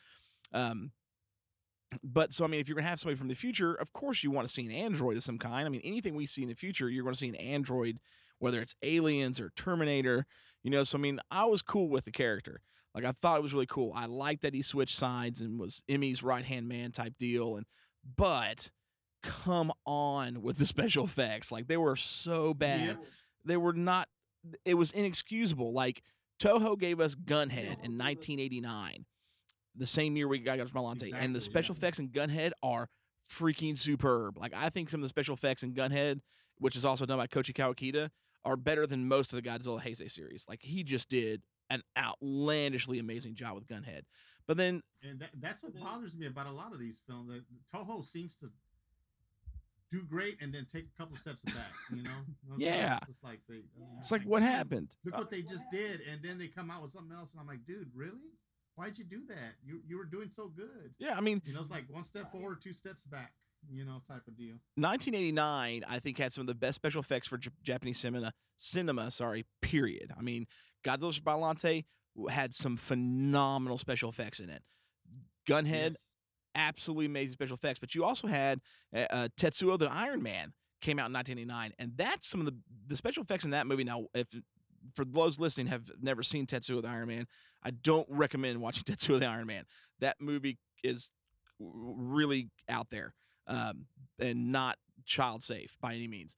[0.53, 0.91] Um,
[2.03, 4.31] but so I mean, if you're gonna have somebody from the future, of course you
[4.31, 5.65] want to see an android of some kind.
[5.65, 7.97] I mean, anything we see in the future, you're going to see an android,
[8.39, 10.25] whether it's aliens or Terminator.
[10.63, 12.61] You know, so I mean, I was cool with the character.
[12.93, 13.93] Like I thought it was really cool.
[13.95, 17.55] I liked that he switched sides and was Emmy's right hand man type deal.
[17.55, 17.65] And
[18.17, 18.69] but
[19.23, 21.51] come on with the special effects.
[21.51, 22.87] Like they were so bad.
[22.87, 22.97] Yep.
[23.45, 24.07] They were not
[24.65, 25.73] it was inexcusable.
[25.73, 26.03] Like
[26.41, 29.05] Toho gave us Gunhead in 1989,
[29.75, 31.79] the same year we got Biollante, and the special yeah.
[31.79, 32.89] effects in Gunhead are
[33.31, 34.37] freaking superb.
[34.37, 36.19] Like I think some of the special effects in Gunhead,
[36.57, 38.09] which is also done by Koichi Kawakita,
[38.43, 40.45] are better than most of the Godzilla Heisei series.
[40.49, 44.01] Like he just did an outlandishly amazing job with Gunhead.
[44.47, 47.29] But then and that, that's what bothers me about a lot of these films.
[47.29, 47.43] That
[47.73, 48.51] Toho seems to
[49.91, 51.71] do great and then take a couple steps back.
[51.89, 52.09] You know?
[52.43, 52.97] You know, so Yeah.
[52.97, 53.55] It's just like they.
[53.55, 54.95] Mean, It's like what happened?
[55.05, 57.41] Look uh, what they just did, and then they come out with something else, and
[57.41, 58.33] I'm like, dude, really?
[58.81, 59.53] Why'd you do that?
[59.63, 60.95] You you were doing so good.
[60.97, 63.33] Yeah, I mean, You know, it's like one step forward, two steps back.
[63.71, 64.55] You know, type of deal.
[64.75, 68.33] 1989, I think had some of the best special effects for J- Japanese cinema.
[68.57, 69.45] Cinema, sorry.
[69.61, 70.11] Period.
[70.17, 70.47] I mean,
[70.83, 71.19] Godzilla vs.
[71.19, 71.85] Biollante
[72.29, 74.63] had some phenomenal special effects in it.
[75.47, 75.97] Gunhead, Yes.
[76.55, 77.77] absolutely amazing special effects.
[77.77, 78.61] But you also had
[78.95, 82.55] uh, uh, Tetsuo the Iron Man came out in 1989, and that's some of the
[82.87, 83.83] the special effects in that movie.
[83.83, 84.27] Now, if
[84.93, 87.27] for those listening have never seen Tetsuo the Iron Man,
[87.63, 89.65] I don't recommend watching Tetsuo the Iron Man.
[89.99, 91.11] That movie is
[91.59, 93.13] really out there
[93.47, 93.85] um,
[94.19, 96.35] and not child safe by any means.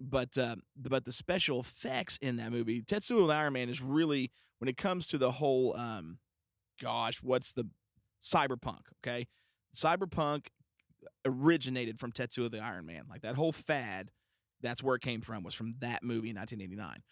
[0.00, 4.30] But um, but the special effects in that movie, Tetsuo the Iron Man is really
[4.58, 6.18] when it comes to the whole um,
[6.80, 7.64] gosh, what's the
[8.22, 8.80] cyberpunk?
[9.04, 9.28] Okay,
[9.76, 10.46] cyberpunk
[11.24, 13.04] originated from Tetsuo the Iron Man.
[13.08, 14.10] Like that whole fad,
[14.62, 15.42] that's where it came from.
[15.42, 17.02] Was from that movie in 1989.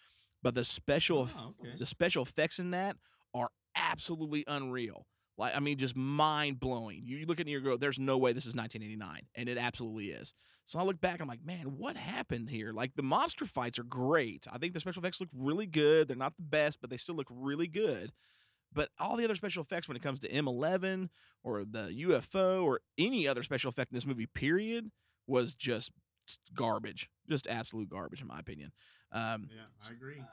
[0.41, 1.75] But the special Oh, okay.
[1.77, 2.97] the special effects in that
[3.33, 5.05] are absolutely unreal.
[5.37, 7.01] Like I mean, just mind blowing.
[7.05, 9.49] You, you look at it and you go, "There's no way this is 1989," and
[9.49, 10.33] it absolutely is.
[10.65, 12.71] So I look back, I'm like, man, what happened here?
[12.71, 14.45] Like the monster fights are great.
[14.51, 16.07] I think the special effects look really good.
[16.07, 18.11] They're not the best, but they still look really good.
[18.73, 21.09] But all the other special effects, when it comes to M11
[21.43, 24.91] or the UFO or any other special effect in this movie, period,
[25.27, 25.91] was just
[26.55, 27.09] garbage.
[27.29, 28.71] Just absolute garbage, in my opinion.
[29.11, 30.23] Um, Yeah, I agree.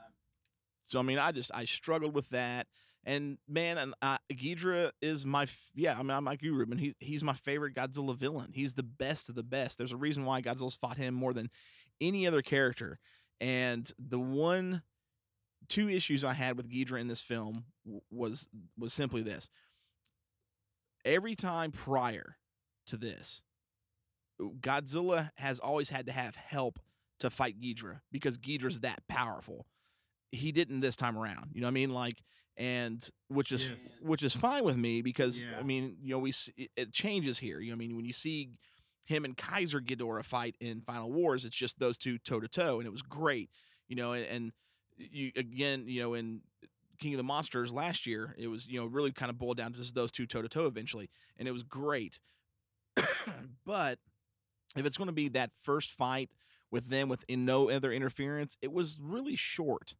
[0.85, 2.67] so I mean, I just I struggled with that,
[3.03, 5.93] and man, and uh, Ghidra is my f- yeah.
[5.93, 6.77] I mean, I'm like you, Ruben.
[6.77, 8.51] He's he's my favorite Godzilla villain.
[8.53, 9.77] He's the best of the best.
[9.77, 11.49] There's a reason why Godzilla's fought him more than
[12.01, 12.99] any other character.
[13.41, 14.81] And the one,
[15.67, 19.49] two issues I had with Ghidra in this film w- was was simply this.
[21.05, 22.37] Every time prior
[22.87, 23.41] to this,
[24.41, 26.79] Godzilla has always had to have help
[27.19, 29.65] to fight Ghidra because Ghidra's that powerful
[30.31, 31.49] he didn't this time around.
[31.53, 31.89] You know what I mean?
[31.89, 32.21] Like,
[32.55, 33.99] and which is Yes.
[34.01, 35.57] which is fine with me because Yeah.
[35.59, 37.59] I mean, you know, we it, it changes here.
[37.59, 38.51] You know, what I mean, when you see
[39.07, 42.79] him and Kaiser Ghidorah fight in Final Wars, it's just those two toe to toe,
[42.79, 43.49] and it was great.
[43.87, 44.51] You know, and, and
[44.97, 46.41] you again, you know, in
[46.99, 49.71] King of the Monsters last year, it was you know really kind of boiled down
[49.73, 51.09] to just those two toe to toe eventually,
[51.39, 52.19] and it was great.
[53.65, 53.99] but
[54.75, 56.29] if it's going to be that first fight
[56.71, 59.95] with them with in no other interference, it was really short.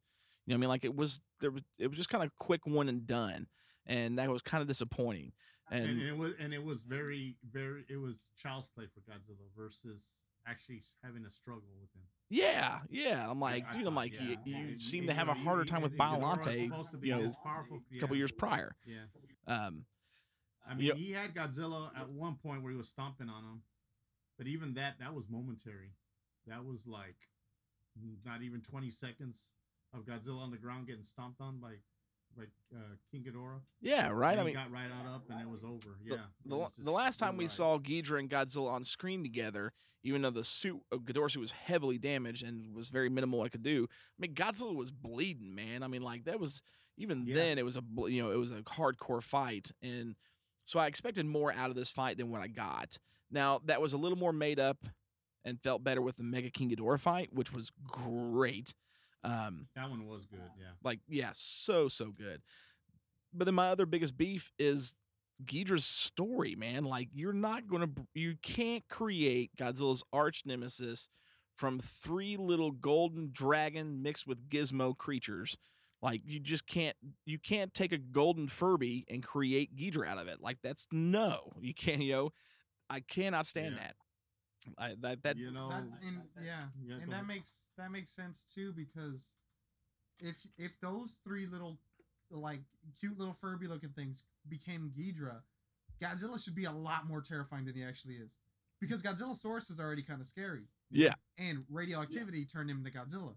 [0.45, 2.31] You know, what I mean, like it was there was it was just kind of
[2.39, 3.47] quick one and done,
[3.85, 5.31] and that was kind of disappointing.
[5.71, 9.01] And, And, and it was and it was very very it was child's play for
[9.01, 10.03] Godzilla versus
[10.47, 12.01] actually having a struggle with him.
[12.29, 14.21] yeah, yeah, I'm like, I dude, I'm like, yeah.
[14.21, 16.97] you, you And- seem to have a harder time with and Ghidorah's Biollante, supposed to
[16.97, 18.75] be you know, powerful a couple years prior.
[18.85, 19.03] Yeah.
[19.47, 19.85] Um,
[20.67, 20.93] I mean, Yeah.
[20.95, 23.61] he had Godzilla at one point where he was stomping on him,
[24.39, 25.91] but even that that was momentary.
[26.49, 27.15] That was like
[28.25, 29.53] not even twenty seconds
[29.93, 31.73] of Godzilla on the ground getting stomped on by
[32.37, 32.43] by
[32.75, 32.79] uh,
[33.11, 33.61] King Ghidorah.
[33.81, 34.33] yeah, right.
[34.33, 35.97] And I mean, got right out up and it was over.
[36.05, 36.17] Yeah.
[36.45, 37.51] the, the last time we life.
[37.51, 39.73] saw Ghidra and Godzilla on screen together,
[40.03, 43.49] even though the suit, of Ghidorah suit was heavily damaged and was very minimal I
[43.49, 43.87] could do.
[43.89, 45.81] I mean, Godzilla was bleeding, man.
[45.81, 46.61] I mean, like that was
[46.97, 47.33] even Yeah.
[47.35, 50.15] then it was a you know it was a hardcore fight, and
[50.65, 52.99] so I expected more out of this fight than what I got.
[53.31, 54.85] Now that was a little more made up
[55.49, 58.73] and felt better with the Mega King Ghidorah fight, which was great.
[59.23, 60.39] Um, that one was good.
[60.57, 60.67] Yeah.
[60.83, 62.41] like yeah, so so good.
[63.33, 64.95] But then my other biggest beef is
[65.45, 66.85] Ghidra's story, man.
[66.85, 71.09] Like you're not going to you can't create Godzilla's arch nemesis
[71.57, 75.57] from three little golden dragon mixed with gizmo creatures.
[76.01, 76.95] Like you just can't
[77.25, 80.39] you can't take a golden Furby and create Ghidra out of it.
[80.41, 81.51] Like that's no.
[81.59, 82.29] You can't, you know.
[82.89, 83.81] I cannot stand Yeah.
[83.83, 83.95] that.
[84.77, 85.69] I that that you know.
[85.69, 87.27] That, and yeah, Yeah, and that ahead.
[87.27, 89.33] makes that makes sense too because
[90.19, 91.79] if if those three little
[92.29, 92.61] like
[92.99, 95.41] cute little Furby looking things became Ghidra,
[96.01, 98.37] Godzilla should be a lot more terrifying than he actually is.
[98.81, 101.15] Because Godzillasaurus is already kind of scary, yeah.
[101.37, 103.35] and radioactivity turned him into Godzilla.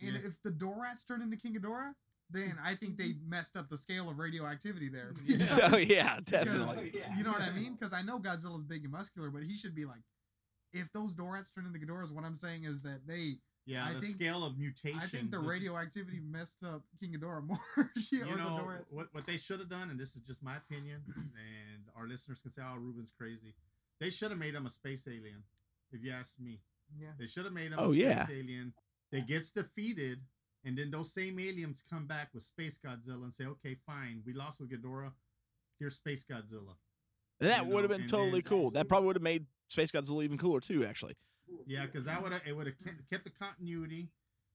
[0.00, 0.20] And Yeah.
[0.24, 1.92] if the Dorats turned into King Ghidorah,
[2.28, 5.14] then I think they messed up the scale of radioactivity there.
[5.24, 5.70] Yeah.
[5.72, 7.00] oh yeah, Because- definitely.
[7.16, 7.74] You know what I mean?
[7.76, 10.02] Because I know Godzilla's big and muscular, but he should be like,
[10.72, 14.00] if those Dorats turn into Ghidorahs, what I'm saying is that they, yeah, I the
[14.00, 14.98] think- scale of mutation.
[15.02, 17.58] I think the with- radioactivity messed up King Ghidorah more.
[18.10, 20.56] you or the know what what they should have done, and this is just my
[20.56, 23.54] opinion, and our listeners can say, "Oh, Ruben's crazy."
[24.00, 25.44] They should have made him a space alien.
[25.92, 26.60] If you ask me,
[26.98, 27.08] Yeah.
[27.18, 28.26] they should have made him Oh, a space yeah.
[28.30, 28.72] alien
[29.12, 30.20] that gets defeated,
[30.64, 34.32] and then those same aliens come back with Space Godzilla and say, "Okay, fine, we
[34.32, 35.12] lost with Ghidorah.
[35.78, 36.76] Here's Space Godzilla."
[37.40, 38.70] That you would have been and totally then- cool.
[38.70, 40.84] That probably would have made Space Godzilla even cooler too.
[40.84, 41.16] Actually,
[41.66, 42.76] Yeah, because that would have it would have
[43.10, 44.10] kept the continuity.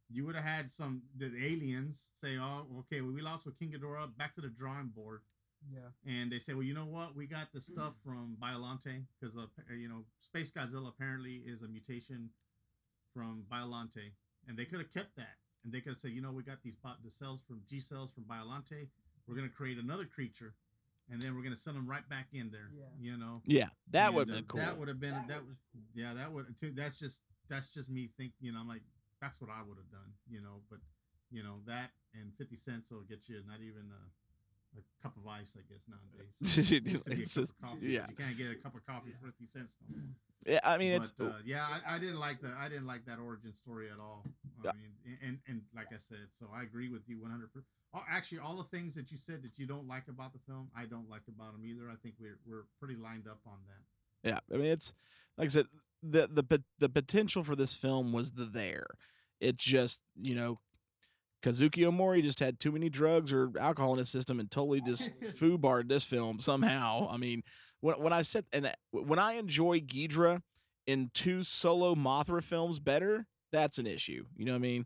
[0.09, 3.74] You would have had some the aliens say, "Oh, okay, well, we lost with King
[3.74, 4.15] Ghidorah.
[4.15, 5.22] Back to the drawing board."
[5.74, 5.89] Yeah.
[6.05, 7.15] And they say, "Well, you know what?
[7.15, 11.68] We got the stuff from Biollante because uh, you know Space Godzilla apparently is a
[11.68, 12.30] mutation
[13.13, 14.11] from Biollante,
[14.47, 16.61] and they could have kept that, and they could have said, you know, we got
[16.63, 18.88] these bo- the cells from G cells from Biollante.
[19.28, 20.53] We're gonna create another creature,
[21.10, 22.70] and then we're gonna send them right back in there.
[22.76, 22.86] Yeah.
[22.99, 24.60] You know, yeah, that would have uh, been cool.
[24.60, 25.58] That would have been that was
[25.93, 26.72] yeah, that would too.
[26.76, 28.36] That's just that's just me thinking.
[28.39, 28.84] You know, I'm like
[29.22, 30.14] that's what I would have done.
[30.30, 30.80] You know, but
[31.32, 34.03] you know that and fifty cents will get you not even a,
[34.78, 36.71] a cup of ice, I guess nowadays.
[36.71, 38.05] It used to be a It's just- coffee, yeah.
[38.09, 40.09] you can't get a cup of coffee for fifty cents no more.
[40.45, 43.05] yeah, I mean, it's but uh, yeah, I, I didn't like the I didn't like
[43.05, 44.23] that origin story at all.
[44.63, 47.65] I mean, and and like I said, so I agree with you one hundred percent.
[48.09, 50.86] Actually, all the things that you said that you don't like about the film, I
[50.86, 51.89] don't like about them either.
[51.89, 54.30] I think we're we're pretty lined up on that.
[54.30, 54.93] Yeah, I mean it's
[55.38, 55.65] like I said,
[56.03, 58.88] the the the potential for this film was the there.
[59.39, 60.59] It just you know,
[61.44, 65.12] Kazuki Omori just had too many drugs or alcohol in his system and totally just
[65.40, 67.08] foobarred this film somehow.
[67.12, 67.44] I mean,
[67.82, 70.42] when when I said and when I enjoy Ghidra
[70.88, 74.26] in two solo Mothra films better, that's an issue.
[74.36, 74.86] You know what I mean?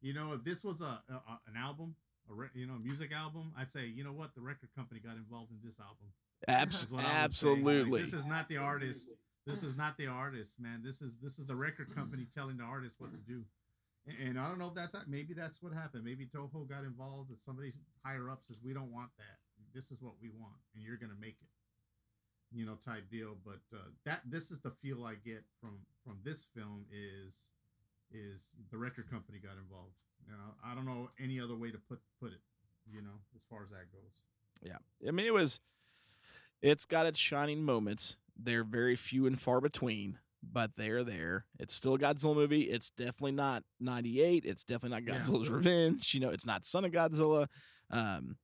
[0.00, 1.94] You know, if this was a, a an album,
[2.30, 5.00] a re, you know, a music album, I'd say, you know what, the record company
[5.00, 6.12] got involved in this album.
[6.46, 7.48] Abs- Is what I would say.
[7.48, 8.02] Like, absolutely.
[8.02, 9.10] this is not the artist.
[9.46, 10.82] This is not the artist, man.
[10.84, 13.44] This is this is the record company telling the artist what to do.
[14.08, 16.04] And, and I don't know if that's maybe that's what happened.
[16.04, 17.30] Maybe Toho got involved.
[17.30, 17.72] If somebody
[18.04, 19.38] higher up says we don't want that.
[19.74, 21.48] This is what we want, and you're gonna make it.
[22.50, 23.36] You know, type deal.
[23.44, 27.50] But uh, that this is the feel I get from from this film is
[28.10, 29.92] is the record company got involved.
[30.26, 32.40] You know, I don't know any other way to put put it.
[32.90, 34.12] You know, as far as that goes.
[34.62, 34.78] Yeah.
[35.06, 35.60] I mean, it was.
[36.60, 38.16] It's got its shining moments.
[38.36, 41.44] They're very few and far between, but they're there.
[41.58, 42.62] It's still a Godzilla movie.
[42.62, 44.44] It's definitely not '98.
[44.44, 45.20] It's definitely not Yeah.
[45.20, 46.14] Godzilla's Revenge.
[46.14, 47.46] You know, it's not Son of Godzilla.
[47.90, 48.36] Um,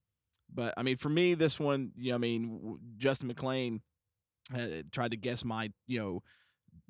[0.53, 3.80] but I mean, for me, this one, you know, I mean, Justin McLean
[4.55, 6.22] uh, tried to guess my, you know,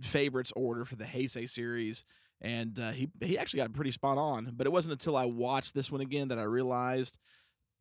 [0.00, 2.05] favorites order for the Heisei series,
[2.40, 4.52] and uh, he he actually got pretty spot on.
[4.55, 7.16] But it wasn't until I watched this one again that I realized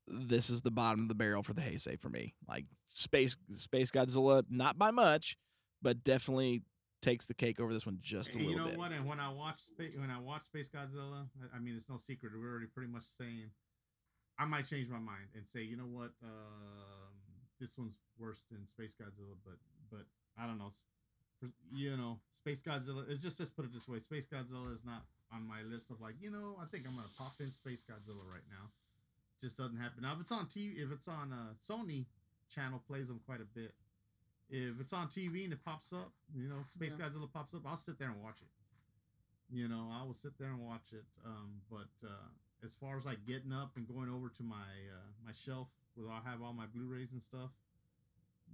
[0.07, 2.36] this is the bottom of the barrel for the Heisei for me.
[2.47, 5.38] Like space Space Godzilla, not by much,
[5.82, 6.61] but definitely
[7.04, 8.78] takes the cake over this one just a little you know bit.
[8.78, 8.91] what?
[8.91, 11.97] And when I watch Space, when I watch Space Godzilla, I, I mean, it's no
[11.97, 12.32] secret.
[12.36, 13.51] We're already pretty much saying,
[14.39, 17.14] I might change my mind and say, you know what, um,
[17.60, 19.36] this one's worse than Space Godzilla.
[19.43, 19.60] But
[19.91, 20.06] but
[20.41, 20.72] I don't know.
[21.39, 23.04] For, you know, Space Godzilla.
[23.10, 25.99] It's just let's put it this way: Space Godzilla is not on my list of
[25.99, 28.72] like, you know, I think I'm gonna pop in Space Godzilla right now.
[29.41, 30.04] Just doesn't happen.
[30.04, 32.06] Now, if it's on TV, if it's on uh, Sony
[32.49, 33.74] channel, plays them quite a bit
[34.50, 37.08] if it's on TV and it pops up, you know, Space Yeah.
[37.08, 38.48] Godzilla pops up, I'll sit there and watch it.
[39.56, 41.06] You know, I will sit there and watch it.
[41.26, 42.30] Um, but uh,
[42.66, 46.10] as far as like getting up and going over to my uh, my shelf where
[46.10, 47.52] I have all my Blu-rays and stuff,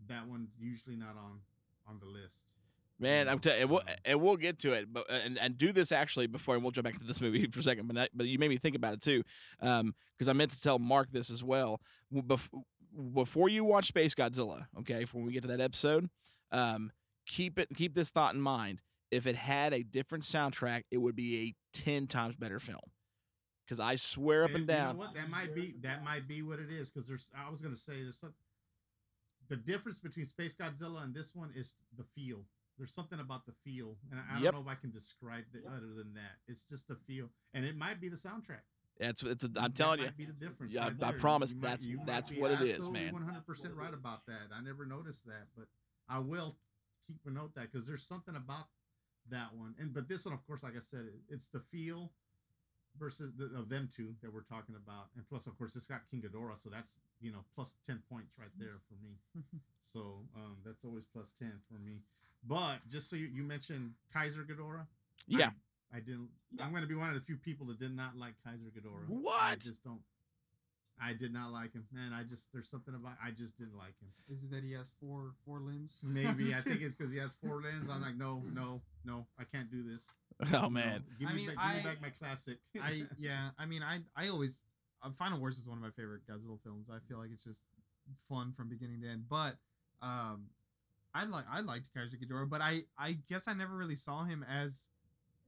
[0.08, 1.40] that one's usually not on
[1.88, 2.56] on the list.
[3.02, 5.38] Man, I'm telling you, and we'll, Um, and we'll get to it, but uh, and,
[5.40, 7.88] and do this actually before, and we'll jump back into this movie for a second.
[7.88, 9.24] But I, but you made me think about it too,
[9.62, 11.80] because I meant to tell Mark this as well.
[12.14, 12.50] Bef-
[13.14, 16.10] Before you watch Space Godzilla, okay, when we get to that episode,
[16.52, 16.92] um,
[17.26, 18.82] keep it keep this thought in mind.
[19.12, 21.38] If it had a different soundtrack, it would be
[21.74, 22.80] a ten times better film.
[23.66, 25.14] Because I swear up and you know down, what?
[25.14, 26.92] That might be that might be what it is.
[26.92, 28.34] Because there's, I was gonna say there's some.
[29.48, 32.46] The difference between Space Godzilla and this one is the feel.
[32.78, 34.54] There's something about the feel, and I, I Yep.
[34.54, 36.38] don't know if I can describe it other than that.
[36.48, 38.62] It's just the feel, and it might be the soundtrack.
[39.00, 39.44] It's it's.
[39.44, 40.74] A, I'm That telling you, be the difference.
[40.74, 41.20] Yeah, I- right I there.
[41.20, 43.14] promise might- that's- might that's what it is, absolutely man.
[43.14, 44.50] 100% right about that.
[44.54, 45.68] I never noticed that, but
[46.08, 46.58] I will
[47.08, 48.68] keep a note that because there's something about
[49.30, 49.76] that one.
[49.80, 52.12] And but this one, of course, like I said, it, it's the feel
[53.00, 56.02] versus the, of them two that we're talking about, and plus, of course, it's got
[56.10, 59.18] King Ghidorah, so that's you know plus 10 points right there for me.
[59.82, 62.02] so um, that's always plus 10 for me.
[62.46, 64.88] But just so you, you mentioned Kaiser Ghidorah.
[65.28, 65.48] yeah.
[65.48, 65.52] I,
[65.94, 66.30] I didn't.
[66.62, 69.08] I'm going to be one of the few people that did not like Kaiser Ghidorah.
[69.08, 69.42] What?
[69.42, 70.02] I just don't.
[71.02, 72.12] I did not like him, man.
[72.14, 74.10] I just there's something about I just didn't like him.
[74.30, 76.02] Is it that he has four four limbs?
[76.04, 77.88] Maybe I think it's because he has four limbs.
[77.90, 80.04] I'm like, no, no, no, I can't do this.
[80.54, 80.70] Oh No.
[80.70, 82.60] man, give I me, mean, back, give me I- back my classic.
[82.82, 83.50] I yeah.
[83.58, 84.64] I mean, I I always
[85.04, 86.88] uh, Final Wars is one of my favorite Godzilla films.
[86.94, 87.64] I feel like it's just
[88.30, 89.24] fun from beginning to end.
[89.30, 89.56] But
[90.02, 90.48] um,
[91.14, 94.46] I like I liked Kaiser Ghidorah, but I I guess I never really saw him
[94.50, 94.88] as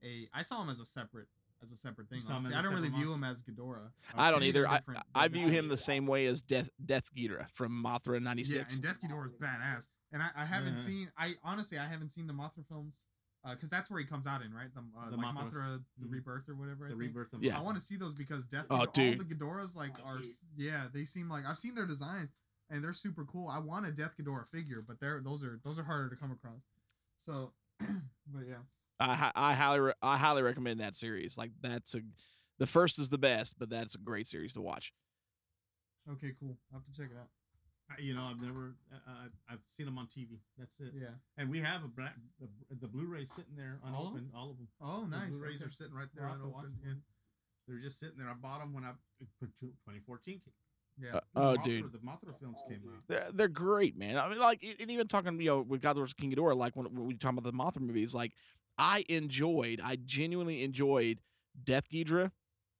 [0.04, 0.28] a.
[0.34, 1.28] I saw him as a separate
[1.64, 2.18] as a separate thing.
[2.18, 2.56] You saw him honestly.
[2.56, 3.91] as don't really separate view him as Ghidorah.
[4.16, 4.68] I To don't either.
[4.68, 4.80] I,
[5.14, 8.49] I view him the same way as Death Death Ghidorah from Mothra '96.
[8.56, 8.74] Yeah, '96.
[8.74, 9.88] and Death Ghidorah is badass.
[10.12, 10.82] and I, I haven't Uh-huh.
[10.82, 11.12] seen.
[11.18, 13.06] I honestly I haven't seen the Mothra films
[13.49, 16.12] because that's where he comes out in right the, uh, The like Mothra the Mhm.
[16.12, 16.86] Rebirth or whatever.
[16.86, 17.02] I The think.
[17.02, 17.58] rebirth of Yeah.
[17.58, 18.66] I want to see those because Death.
[18.70, 20.28] Oh, Ghidorah- all the Ghidorahs like Oh, are dude.
[20.56, 22.30] yeah they seem like I've seen their designs
[22.70, 23.47] and they're super cool.
[23.49, 26.32] I want a Death Ghidorah figure, but they're those are those are harder to come
[26.32, 26.62] across.
[27.18, 28.58] So, but yeah.
[29.02, 31.38] I I highly re- I highly recommend that series.
[31.38, 32.02] Like that's a
[32.60, 34.93] the first is the best, but that's a great series to watch.
[36.12, 36.58] Okay, cool.
[36.72, 37.28] I'll have to check it out.
[37.89, 38.76] I- You know, I've never.
[38.93, 40.39] Uh, I've seen them on TV.
[40.58, 40.93] That's it.
[40.95, 41.08] Yeah.
[41.38, 42.47] And we have a black, the,
[42.80, 44.02] the Blu-rays sitting there All of 'em?
[44.08, 44.32] unopened.
[44.36, 44.68] All of them.
[44.80, 45.30] Oh, The nice.
[45.32, 45.68] Blu-rays okay.
[45.68, 46.84] are sitting right there We'll have to watch unopened.
[46.84, 47.04] them.
[47.68, 47.74] Yeah.
[47.76, 48.30] They're just sitting there.
[48.30, 48.91] I bought them when I
[49.39, 50.54] put 2014 came.
[50.97, 51.16] Yeah.
[51.16, 53.04] Uh, oh, Mothra- dude, the Mothra films came out.
[53.08, 54.18] they're they're great, man.
[54.18, 56.86] I mean, like, and even talking, you know, with Godzilla vs King Ghidorah, like when,
[56.93, 58.34] when we talk about the Mothra movies, like,
[58.78, 61.19] I enjoyed, I genuinely enjoyed
[61.63, 62.32] Death Ghidra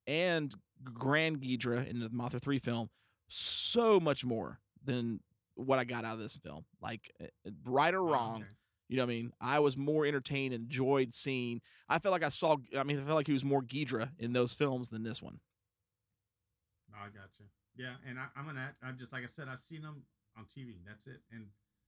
[0.06, 2.90] and Grand Ghidra in the Mothra three film
[3.28, 5.20] so much more than
[5.54, 6.64] what I got out of this film.
[6.80, 8.44] Like, eh, eh, right or wrong.
[8.88, 9.32] You know what I mean?
[9.40, 11.62] I was more entertained, enjoyed seeing.
[11.88, 12.56] I felt like I saw.
[12.76, 15.40] I mean, I felt like he was more Ghidra in those films than this one.
[16.92, 17.44] Oh, I gotcha.
[17.74, 18.74] Yeah, and I, I'm gonna.
[18.82, 19.48] I'm just like I said.
[19.48, 20.02] I've seen them
[20.36, 20.74] on TV.
[20.86, 21.20] That's it.
[21.32, 21.46] And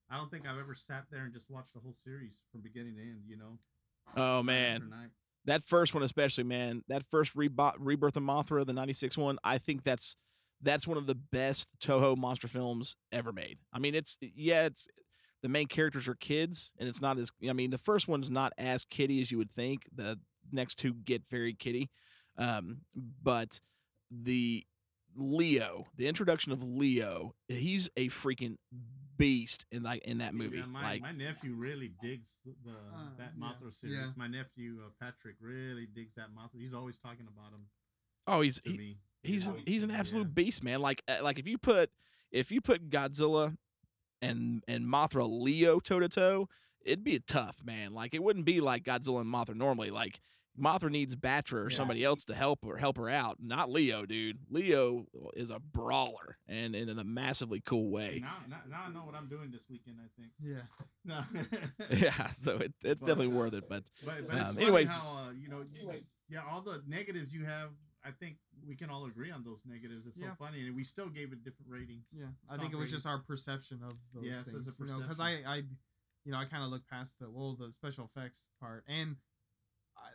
[0.08, 2.96] I don't think I've ever sat there and just watched the whole series from beginning
[2.96, 3.24] to end.
[3.28, 3.58] You know.
[4.16, 4.92] Oh man,
[5.46, 6.82] that first one especially, man.
[6.88, 9.38] That first rebo- rebirth of Mothra, the '96 one.
[9.44, 10.16] I think that's
[10.62, 13.58] that's one of the best Toho monster films ever made.
[13.72, 14.86] I mean, it's yeah, it's
[15.42, 17.30] the main characters are kids, and it's not as.
[17.48, 19.82] I mean, the first one's not as kitty as you would think.
[19.94, 20.18] The
[20.52, 21.90] next two get very kitty,
[22.38, 22.78] um,
[23.22, 23.60] but
[24.10, 24.64] the
[25.16, 28.56] Leo, the introduction of Leo, he's a freaking
[29.16, 30.58] beast in like in that movie.
[30.58, 33.96] Yeah, my, like, my nephew really digs the, the Uh, that yeah, Mothra series.
[33.96, 34.10] yeah.
[34.16, 36.60] My nephew uh, Patrick really digs that Mothra.
[36.60, 37.66] He's always talking about him
[38.26, 38.98] oh, he's to he, me.
[39.22, 39.98] he's you an, he's an Yeah.
[39.98, 40.80] absolute beast, man.
[40.80, 41.90] Like uh, like if you put
[42.32, 43.56] if you put Godzilla
[44.20, 46.48] and and Mothra Leo toe to toe,
[46.84, 47.94] it'd be a tough man.
[47.94, 49.90] Like it wouldn't be like Godzilla and Mothra normally.
[49.90, 50.20] Like
[50.60, 51.76] Mothra needs Battra or Yeah.
[51.76, 54.38] somebody else to help or help her out, not Leo, dude.
[54.50, 58.20] Leo is a brawler and, and in a massively cool way.
[58.22, 59.96] now, now, now I know what I'm doing this weekend.
[60.00, 60.32] I think.
[60.40, 60.62] Yeah.
[61.06, 61.22] No.
[61.90, 63.68] yeah, so it, it's But, definitely worth it.
[63.68, 65.90] But But, but it's Um, funny anyways- how uh, you know, you,
[66.30, 67.70] yeah, all the negatives you have.
[68.02, 68.36] I think
[68.66, 70.06] we can all agree on those negatives.
[70.06, 70.30] It's Yeah.
[70.30, 72.04] so funny, and we still gave it different ratings.
[72.12, 73.02] Yeah, I Stock think it was ratings.
[73.02, 74.76] just our perception of those Yes, it's a things.
[74.78, 75.46] You know, because I, perception.
[75.50, 75.56] I,
[76.26, 79.16] you know, I kind of look past the well, the special effects part, and I,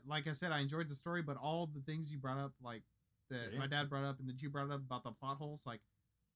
[0.05, 2.84] like I said, I enjoyed the story, but all the things you brought up, like
[3.30, 3.59] that Yeah.
[3.59, 5.82] my dad brought up and that you brought up about the plot holes, like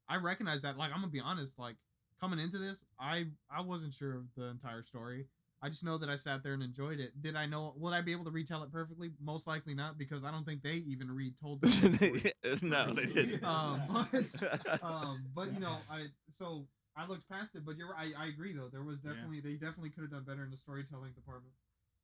[0.08, 0.78] I recognize that.
[0.78, 1.76] Like I'm gonna be honest, like
[2.20, 5.28] coming into this, I I wasn't sure of the entire story.
[5.62, 7.22] I just know that I sat there and enjoyed it.
[7.22, 7.74] Did I know?
[7.78, 9.12] Would I be able to retell it perfectly?
[9.24, 12.34] Most likely not, because I don't think they even retold the story.
[12.62, 13.46] no, they didn't.
[13.46, 13.80] Um,
[14.12, 16.68] but um, but you know, I so
[16.98, 18.68] I looked past it, but you're I, I agree though.
[18.70, 19.14] There was Yeah.
[19.14, 21.54] definitely they definitely could have done better in the storytelling department.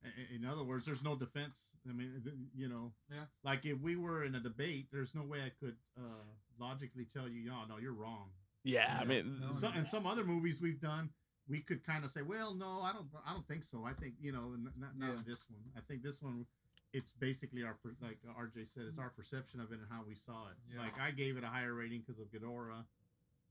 [0.04, 1.76] I- I- In other words, there's no defense.
[1.88, 3.26] I mean, you know, Yeah.
[3.42, 6.24] like if we were in a debate, there's no way I could uh,
[6.58, 8.32] logically tell you, no, no, you're wrong.
[8.62, 11.12] yeah, I mean, no, So, in some other movies we've done,
[11.48, 13.84] we could kind of say, well, no, I don't, I don't think so.
[13.84, 15.22] I think you know, not, not Yeah.
[15.26, 15.62] this one.
[15.76, 16.46] I think this one,
[16.92, 20.48] it's basically our, like RJ said, it's our perception of it and how we saw
[20.48, 20.56] it.
[20.72, 20.80] Yeah.
[20.80, 22.84] Like I gave it a higher rating because of Ghidorah,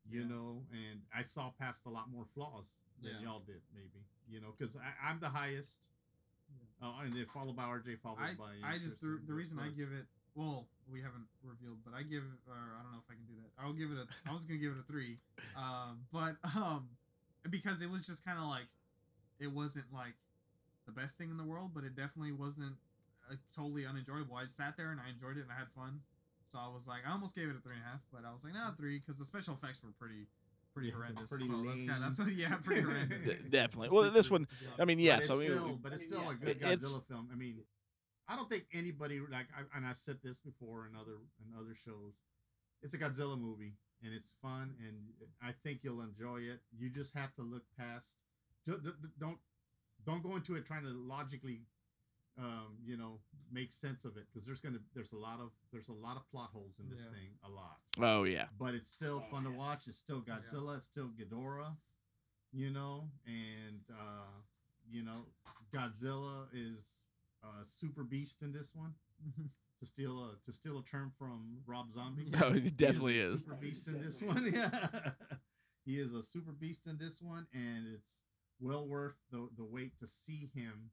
[0.09, 0.27] you Yeah.
[0.27, 3.21] know, and I saw past a lot more flaws than Yeah.
[3.21, 5.89] y'all did, maybe, you know, because I'm the highest.
[6.81, 8.55] Uh, and then followed by RJ, followed I by.
[8.63, 10.05] I just the, the reason I give it
[10.35, 13.35] well we haven't revealed, but I give or I don't know if I can do
[13.43, 13.51] that.
[13.59, 15.17] I'll give it a I was gonna give it a three,
[15.57, 16.89] um, but um,
[17.49, 18.67] because it was just kind of like
[19.39, 20.15] it wasn't like
[20.85, 22.75] the best thing in the world, but it definitely wasn't
[23.29, 24.35] uh, totally unenjoyable.
[24.35, 26.01] I sat there and I enjoyed it and I had fun.
[26.49, 28.33] So I was like, I almost gave it a three and a half, but I
[28.33, 30.25] was like, nah, three, because the special effects were pretty,
[30.73, 31.29] pretty horrendous.
[31.29, 32.01] pretty so that's kind lame.
[32.01, 33.35] that's what, yeah, pretty horrendous.
[33.49, 33.89] definitely.
[33.91, 34.47] Well, this one,
[34.79, 35.17] I mean, But yeah.
[35.17, 37.29] it's So I mean, still, but it's still a good Godzilla film.
[37.31, 37.59] I mean,
[38.27, 41.73] I don't think anybody like, I, and I've said this before in other in other
[41.75, 42.21] shows.
[42.81, 44.95] It's a Godzilla movie, and it's fun, and
[45.41, 46.61] I think you'll enjoy it.
[46.77, 48.17] You just have to look past.
[48.65, 49.37] ju- d- d- Don't
[50.05, 51.63] don't go into it trying to logically,
[52.39, 53.19] um, you know,
[53.51, 56.29] make sense of it because there's gonna there's a lot of there's a lot of
[56.31, 57.11] plot holes in this Yeah.
[57.17, 59.87] thing, a lot oh yeah, but it's still fun to watch.
[59.87, 60.77] It's still Godzilla.
[60.77, 61.75] It's still Ghidorah,
[62.53, 64.31] you know, and uh,
[64.89, 65.25] you know,
[65.73, 67.03] Godzilla is
[67.43, 68.93] a super beast in this one.
[69.81, 72.29] To steal a to steal a term from Rob Zombie.
[72.29, 73.39] no, He it definitely a is.
[73.39, 74.51] super beast in this one.
[74.53, 74.71] Yeah,
[75.85, 78.23] he is a super beast in this one, and it's
[78.59, 80.91] well worth the the wait to see him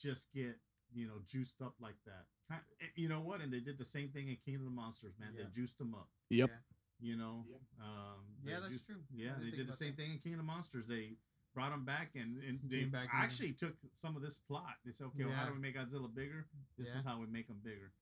[0.00, 0.56] just get
[0.92, 2.24] you know juiced up like that.
[2.48, 2.62] Kind-
[2.96, 3.40] You know what?
[3.40, 5.30] And they did the same thing in King of the Monsters, man.
[5.36, 5.44] Yeah.
[5.44, 6.08] They juiced them up.
[6.30, 6.50] Yep.
[7.00, 7.46] You know,
[7.80, 9.02] um, Yeah, that's just- true.
[9.14, 10.02] Yeah, they did the same that.
[10.02, 10.86] thing in King of the Monsters.
[10.86, 11.16] They
[11.54, 14.78] brought them back and and they came back and- actually took some of this plot.
[14.84, 16.48] They said, okay, well, how do we make Godzilla bigger?
[16.76, 16.98] This Yeah.
[16.98, 17.92] is how we make them bigger.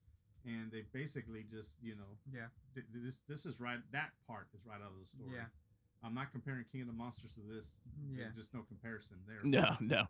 [0.45, 2.49] And they basically just, you know, Yeah.
[2.75, 3.81] th- th- this this is right.
[3.93, 5.35] That part is right out of the story.
[5.35, 5.49] Yeah.
[6.03, 7.77] I'm not comparing King of the Monsters to this.
[8.09, 8.19] Yeah.
[8.25, 9.43] There's just no comparison there.
[9.45, 10.09] No, no.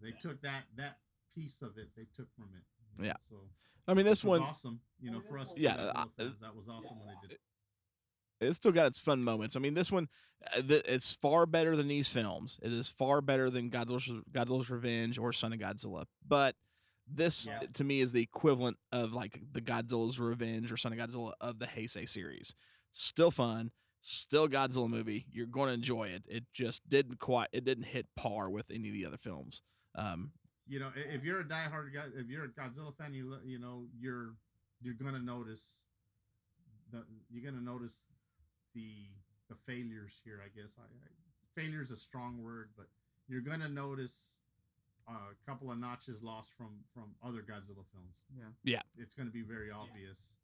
[0.00, 0.98] They took that that
[1.34, 1.88] piece of it.
[1.96, 2.64] They took from it.
[2.96, 3.16] you know, Yeah.
[3.28, 3.36] So
[3.88, 4.80] I mean, this this one awesome.
[5.00, 7.32] You know, for us, Yeah, Godzilla I- fans, that was awesome when they did.
[7.32, 7.40] it.
[8.40, 9.56] it's still got its fun moments.
[9.56, 10.08] I mean, this one,
[10.54, 12.58] uh, it's far better than these films.
[12.62, 16.06] It is far better than Godzilla's, Godzilla's Revenge or Son of Godzilla.
[16.26, 16.56] But
[17.06, 17.60] this, Yeah.
[17.74, 21.58] to me, is the equivalent of like the Godzilla's Revenge or Son of Godzilla of
[21.60, 22.54] the Heisei series.
[22.92, 23.70] Still fun,
[24.00, 25.26] still Godzilla movie.
[25.30, 26.24] You're going to enjoy it.
[26.28, 29.62] It just didn't quite, it didn't hit par with any of the other films.
[29.96, 30.30] Um,
[30.68, 33.86] you know, if you're a diehard guy, if you're a Godzilla fan, you you know
[33.98, 34.34] you're
[34.82, 35.84] you're gonna notice
[36.92, 38.04] the you're gonna notice
[38.74, 38.90] the
[39.48, 40.40] the failures here.
[40.44, 42.86] I guess I, I failure is a strong word, but
[43.28, 44.38] you're gonna notice
[45.08, 48.24] a couple of notches lost from from other Godzilla films.
[48.36, 48.44] Yeah.
[48.64, 48.82] Yeah.
[48.98, 50.34] it's gonna be very obvious.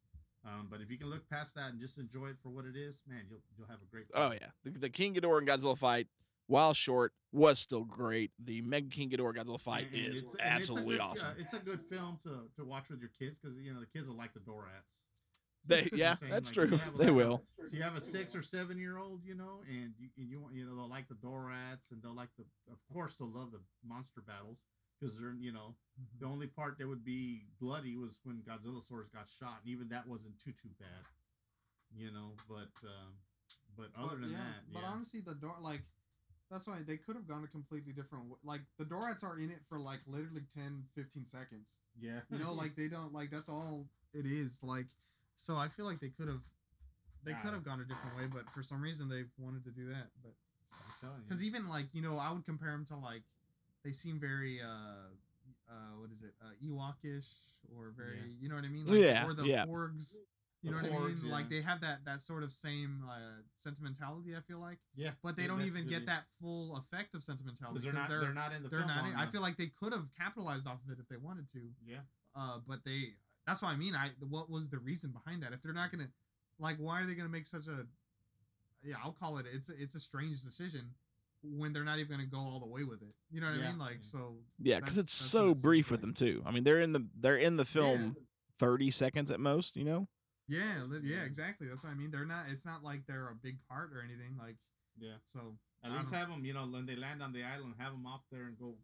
[0.44, 2.76] Um, but if you can look past that and just enjoy it for what it
[2.76, 4.06] is, man, you'll you'll have a great.
[4.14, 6.08] Oh yeah, the, the King Ghidorah and Godzilla fight,
[6.46, 8.30] while short, was still great.
[8.38, 11.00] The Mecha King Ghidorah Godzilla fight And- and is it's- and it's a absolutely good,
[11.00, 11.26] awesome.
[11.26, 13.86] Uh, it's a good film to, to watch with your kids because you know the
[13.86, 15.02] kids will like the Dorats.
[15.64, 16.80] They, You know what yeah, that's Like, true.
[16.98, 17.42] They like, will.
[17.68, 20.40] So you have a six or seven year old, you know, and you and you
[20.40, 23.52] want you know they'll like the Dorats and they'll like the of course they'll love
[23.52, 24.64] the monster battles
[25.00, 25.76] because they're you know
[26.18, 30.08] the only part that would be bloody was when Godzillasaurus got shot and even that
[30.08, 31.06] wasn't too too bad,
[31.96, 32.32] you know.
[32.48, 33.14] But um,
[33.76, 34.88] but other But, than yeah, that, but yeah.
[34.88, 35.82] honestly, the door like
[36.52, 38.36] that's why they could have gone a completely different way.
[38.44, 41.78] Like the Dorats are in it for like literally 10, 15 seconds.
[41.98, 44.62] yeah, You know, like they don't like that's all it is.
[44.62, 44.86] Like
[45.36, 46.42] so, I feel like they could have
[47.24, 49.88] they could have gone a different way, but for some reason they wanted to do
[49.88, 50.08] that.
[50.22, 50.32] But
[50.72, 51.24] I'm telling you.
[51.28, 53.22] because even like you know, I would compare them to like
[53.84, 55.08] they seem very uh
[55.70, 57.28] uh what is it uh Ewokish
[57.74, 58.36] or very Yeah.
[58.40, 58.84] you know what I mean?
[58.84, 59.64] Like, Yeah, or the yeah.
[59.64, 60.16] Porgs.
[60.62, 61.16] You know what I mean?
[61.16, 64.36] Porgs, Like they have that that sort of same uh, sentimentality.
[64.36, 67.24] I feel like, yeah, but they yeah, don't even really- get that full effect of
[67.24, 69.02] sentimentality 'cause they're not they're, not in the they're film not.
[69.02, 71.48] long in- I feel like they could have capitalized off of it if they wanted
[71.52, 71.60] to.
[71.84, 71.98] yeah.
[72.34, 73.14] Uh, but they.
[73.46, 73.94] That's what I mean.
[73.96, 75.52] I what was the reason behind that?
[75.52, 76.08] If they're not gonna,
[76.60, 77.86] like, why are they gonna make such a?
[78.84, 79.46] Yeah, I'll call it.
[79.52, 80.94] It's it's a strange decision
[81.42, 83.14] when they're not even gonna go all the way with it.
[83.32, 83.78] You know what I mean?
[83.78, 83.98] Like yeah.
[84.02, 84.36] so.
[84.60, 86.42] Yeah, because it's so what it seems brief with them too.
[86.46, 88.16] I mean, they're in the they're in the film
[88.58, 89.76] thirty seconds at most.
[89.76, 90.08] You know.
[90.48, 91.24] Yeah, li- yeah, Yeah.
[91.24, 91.68] exactly.
[91.68, 92.10] That's what I mean.
[92.10, 92.46] They're not.
[92.50, 94.36] It's not like they're a big part or anything.
[94.38, 94.56] Like
[94.98, 95.16] Yeah.
[95.26, 95.58] so.
[95.84, 98.06] At I least have them, you know, when they land on the island, have them
[98.06, 98.76] off there and go,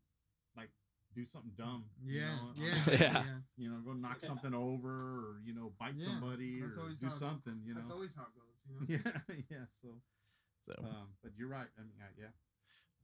[0.56, 0.70] like,
[1.14, 1.84] do something dumb.
[2.02, 3.24] you Yeah, know, yeah, the- Yeah.
[3.24, 3.38] yeah.
[3.56, 7.06] You know, go knock something over, or you know, bite Yeah, somebody, that's or do
[7.06, 7.62] how it- something.
[7.64, 7.80] You know.
[7.80, 8.64] That's always how it goes.
[8.66, 9.12] You know.
[9.28, 9.64] yeah, yeah.
[9.80, 9.88] So,
[10.66, 11.68] So um, but you're right.
[11.78, 12.30] I mean, yeah.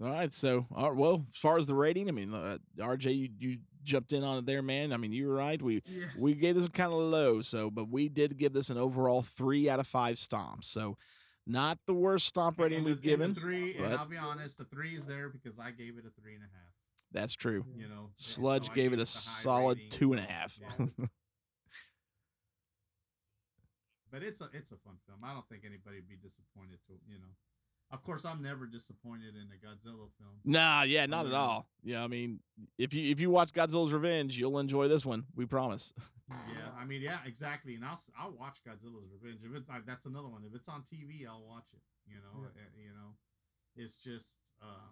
[0.03, 0.33] All right.
[0.33, 3.59] So all right, well, as far as the rating, I mean, uh, RJ, you, you
[3.83, 4.93] jumped in on it there, man.
[4.93, 5.61] I mean, you were right.
[5.61, 6.11] We Yes.
[6.19, 9.69] we gave this kind of low, so but we did give this an overall three
[9.69, 10.65] out of five stomps.
[10.65, 10.97] So
[11.47, 13.35] not the worst stomp rating And we've the- and the given.
[13.43, 16.35] three, and I'll be honest, the three is there because I gave it a three
[16.35, 16.73] and a half.
[17.13, 17.65] That's true.
[17.77, 20.59] You know, Sludge so I gave it a solid rating, two and a so, half.
[20.61, 20.87] yeah.
[24.11, 25.19] but it's a it's a fun film.
[25.23, 27.31] I don't think anybody would be disappointed to you know.
[27.95, 30.35] Of course, I'm never disappointed in a Godzilla film.
[30.45, 31.67] Nah, yeah, not at all.
[31.83, 32.41] Yeah, I mean,
[32.77, 35.25] if you if you watch Godzilla's Revenge, you'll enjoy this one.
[35.37, 35.93] We promise.
[36.29, 36.37] Yeah,
[36.79, 37.75] I mean, yeah, exactly.
[37.77, 39.41] And I'll s- I'll watch Godzilla's Revenge.
[39.45, 40.43] If it's uh, that's another one.
[40.45, 41.81] If it's on TV, I'll watch it.
[42.07, 42.63] You know, Yeah.
[42.63, 43.15] uh, you know,
[43.77, 44.91] it's just uh,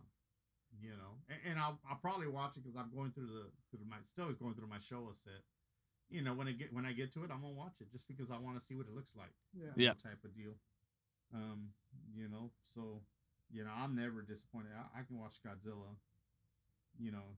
[0.81, 3.85] you know, and, and I'll I'll probably watch it because I'm going through the through
[3.89, 5.43] my still is going through my show set.
[6.09, 8.07] You know, when I get when I get to it, I'm gonna watch it just
[8.07, 9.33] because I want to see what it looks like.
[9.55, 9.73] Yeah.
[9.77, 9.93] Yeah.
[9.95, 10.55] type of deal.
[11.35, 11.71] Um,
[12.15, 13.01] you know, so
[13.51, 14.71] you know, I'm never disappointed.
[14.77, 15.97] I, I can watch Godzilla.
[16.99, 17.37] You know,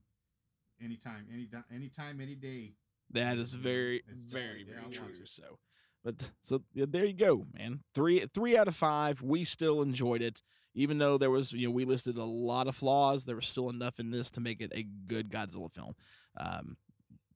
[0.83, 2.73] anytime, any anytime, any day.
[3.11, 5.25] That is very, It's very, like, yeah, very true.
[5.25, 5.59] So,
[6.03, 7.81] but so yeah, there you go, man.
[7.93, 9.21] Three, three out of five.
[9.21, 10.41] We still enjoyed it,
[10.73, 13.25] even though there was, you know, we listed a lot of flaws.
[13.25, 15.93] There was still enough in this to make it a good Godzilla film.
[16.37, 16.77] Um,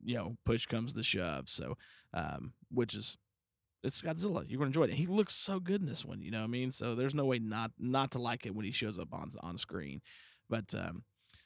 [0.03, 1.47] you know, push comes to shove.
[1.49, 1.77] So,
[2.13, 3.17] um, which is,
[3.83, 4.45] it's Godzilla.
[4.47, 4.89] You're gonna enjoy it.
[4.89, 6.21] And he looks so good in this one.
[6.21, 6.71] You know what I mean?
[6.71, 9.57] So there's no way not not to like it when he shows up on on
[9.57, 10.01] screen.
[10.49, 11.03] But um,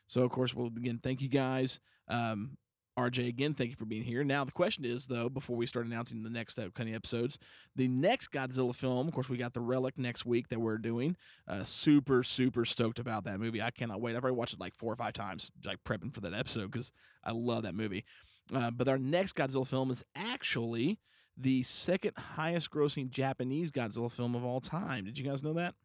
[0.07, 1.79] so of course, we'll again, thank you guys.
[2.07, 2.57] Um,
[2.97, 4.23] RJ, again, thank you for being here.
[4.23, 7.39] Now, the question is, though, before we start announcing the next upcoming episodes,
[7.75, 11.15] the next Godzilla film, of course, we got The Relic next week that we're doing.
[11.47, 13.63] Uh, super, super stoked about that movie.
[13.63, 14.15] I cannot wait.
[14.15, 16.91] I've already watched it like four or five times, like prepping for that episode because
[17.23, 18.05] I love that movie.
[18.53, 20.99] Uh, but our next Godzilla film is actually
[21.37, 25.05] the second highest grossing Japanese Godzilla film of all time.
[25.05, 25.75] Did you guys know that?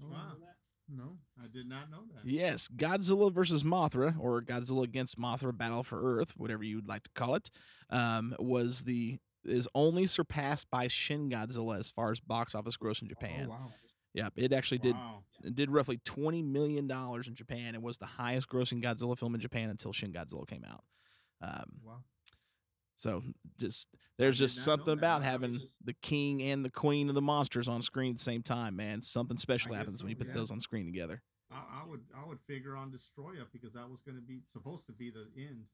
[0.00, 0.32] Wow.
[0.88, 1.16] No.
[1.42, 2.28] I did not know that.
[2.28, 7.04] Yes, Godzilla versus Mothra, or Godzilla against Mothra: Battle for Earth, whatever you would like
[7.04, 7.50] to call it,
[7.90, 13.02] um, was the is only surpassed by Shin Godzilla as far as box office gross
[13.02, 13.46] in Japan.
[13.48, 13.72] Oh, wow.
[14.14, 15.22] Yep, it actually did Wow.
[15.42, 19.34] it did roughly twenty million dollars in Japan and was the highest grossing Godzilla film
[19.34, 20.84] in Japan until Shin Godzilla came out.
[21.40, 22.04] Um, Wow.
[23.02, 23.20] So
[23.58, 27.66] just there's just something about having mean- the king and the queen of the monsters
[27.66, 29.02] on screen at the same time, man.
[29.02, 30.34] Something special guess happens when you put yeah.
[30.34, 31.20] those on screen together.
[31.50, 34.86] I, I would I would figure on Destoroyah because that was going to be supposed
[34.86, 35.64] to be the end.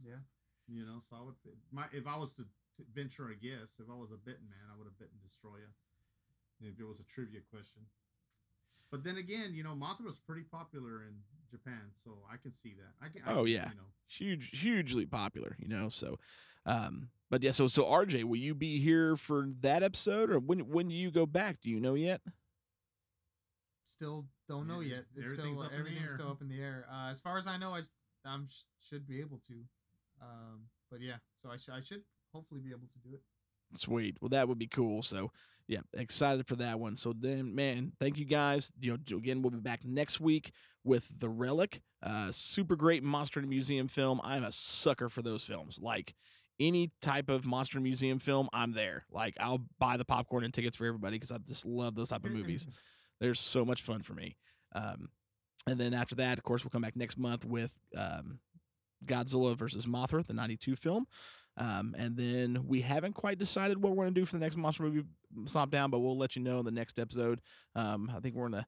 [0.00, 0.22] Yeah.
[0.68, 1.34] You know, so I would
[1.72, 4.70] my if I was to, to venture a guess, if I was a betting man,
[4.72, 5.74] I would have bitten Destoroyah.
[6.60, 7.82] If it was a trivia question.
[8.92, 11.18] But then again, you know, Mothra was pretty popular in
[11.50, 13.04] Japan, so I can see that.
[13.04, 13.22] I can.
[13.26, 13.68] I Oh, can, yeah.
[13.70, 15.88] You know, Huge, hugely popular, you know.
[15.88, 16.18] So,
[16.66, 17.52] um, but yeah.
[17.52, 21.10] So, so RJ, will you be here for that episode, or when when do you
[21.10, 21.60] go back?
[21.62, 22.20] Do you know yet?
[23.84, 25.04] Still don't know Yeah, yet.
[25.16, 26.16] It's everything's still up in the everything's air.
[26.16, 26.86] still up in the air.
[26.92, 27.82] Uh, as far as I know, I
[28.24, 29.54] I'm sh- should be able to.
[30.20, 32.02] Um, but yeah, so I, sh- I should
[32.32, 33.20] hopefully be able to do it.
[33.78, 34.16] Sweet.
[34.20, 35.02] Well, that would be cool.
[35.02, 35.30] So,
[35.68, 36.96] yeah, excited for that one.
[36.96, 38.72] So, then, man, thank you guys.
[38.80, 40.52] You know, again, we'll be back next week
[40.84, 44.20] with The Relic, uh, super great Monster Museum film.
[44.24, 45.78] I'm a sucker for those films.
[45.80, 46.14] Like
[46.58, 49.04] any type of Monster Museum film, I'm there.
[49.10, 52.24] Like I'll buy the popcorn and tickets for everybody because I just love those type
[52.24, 52.66] of movies.
[53.20, 54.36] They're so much fun for me.
[54.74, 55.08] Um,
[55.66, 58.38] and then after that, of course, we'll come back next month with um,
[59.04, 61.06] Godzilla versus Mothra, the '92 film.
[61.58, 64.56] Um, and then we haven't quite decided what we're going to do for the next
[64.56, 65.04] monster movie
[65.46, 67.40] stomp down, but we'll let you know in the next episode.
[67.74, 68.66] Um, I think we're going to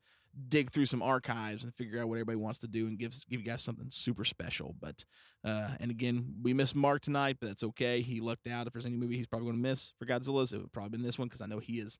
[0.48, 3.40] dig through some archives and figure out what everybody wants to do and give give
[3.40, 4.74] you guys something super special.
[4.80, 5.04] But
[5.44, 8.02] uh, and again, we missed Mark tonight, but that's okay.
[8.02, 8.66] He lucked out.
[8.66, 11.02] If there's any movie he's probably going to miss for Godzilla's, it would probably been
[11.02, 11.98] this one because I know he is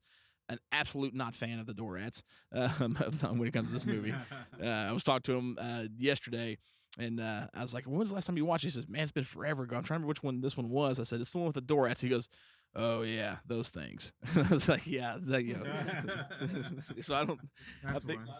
[0.49, 2.95] an absolute not fan of the Dorats um,
[3.37, 4.13] when it comes to this movie.
[4.61, 6.57] Uh, I was talking to him uh, yesterday,
[6.97, 8.89] and uh, I was like, "When was the last time you watched?" it?" He says,
[8.89, 10.99] "Man, it's been forever ago." I'm trying to remember which one this one was.
[10.99, 12.27] I said, "It's the one with the Dorats." He goes,
[12.75, 16.01] "Oh yeah, those things." I was like, "Yeah, like, yeah."
[17.01, 17.39] so I don't.
[17.83, 18.33] That's think- why.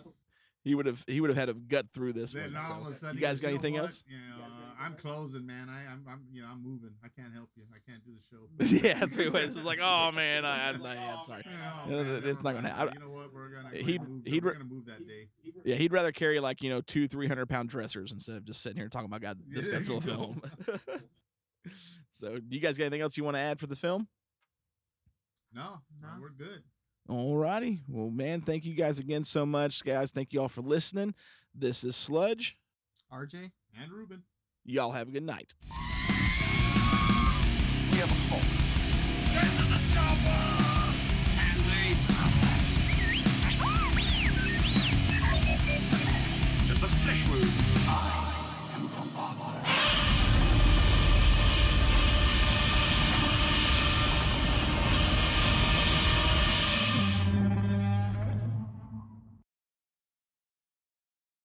[0.61, 1.01] He would have.
[1.07, 2.61] He would have had to gut through this Then one.
[2.69, 3.83] all of a sudden, You guys goes, got "You anything what?
[3.83, 4.03] else?
[4.05, 5.69] You know, uh, I'm closing, man.
[5.69, 6.89] I, I'm, I'm, you know, I'm moving.
[7.01, 7.63] I can't help you.
[7.73, 8.85] I can't do the show.
[8.87, 9.55] yeah, three ways.
[9.55, 11.45] It's like, oh man, I, I, I yeah, I'm sorry.
[11.87, 12.93] Oh, man, it's not gonna happen.
[12.95, 13.33] You know what?
[13.33, 13.69] We're gonna.
[13.73, 15.29] He'd- move, he'd we're gonna move that day.
[15.63, 18.61] Yeah, he'd rather carry like you know two, three hundred pound dressers instead of just
[18.61, 20.01] sitting here talking about God this Yeah, you go.
[20.01, 20.41] film.
[22.19, 24.09] so, do you guys got anything else you want to add for the film?
[25.53, 26.13] No, no, No.
[26.21, 26.63] we're good.
[27.09, 27.79] Alrighty.
[27.87, 30.11] Well, man, thank you guys again so much, guys.
[30.11, 31.15] Thank you all for listening.
[31.55, 32.55] This is Sludge.
[33.11, 33.51] RJ.
[33.81, 34.23] And Ruben.
[34.63, 35.53] Y'all have a good night.
[37.91, 38.43] We have a hope.
[39.33, 40.95] Get to the chopper!
[41.39, 41.95] And they
[46.71, 47.45] As the flesh wound,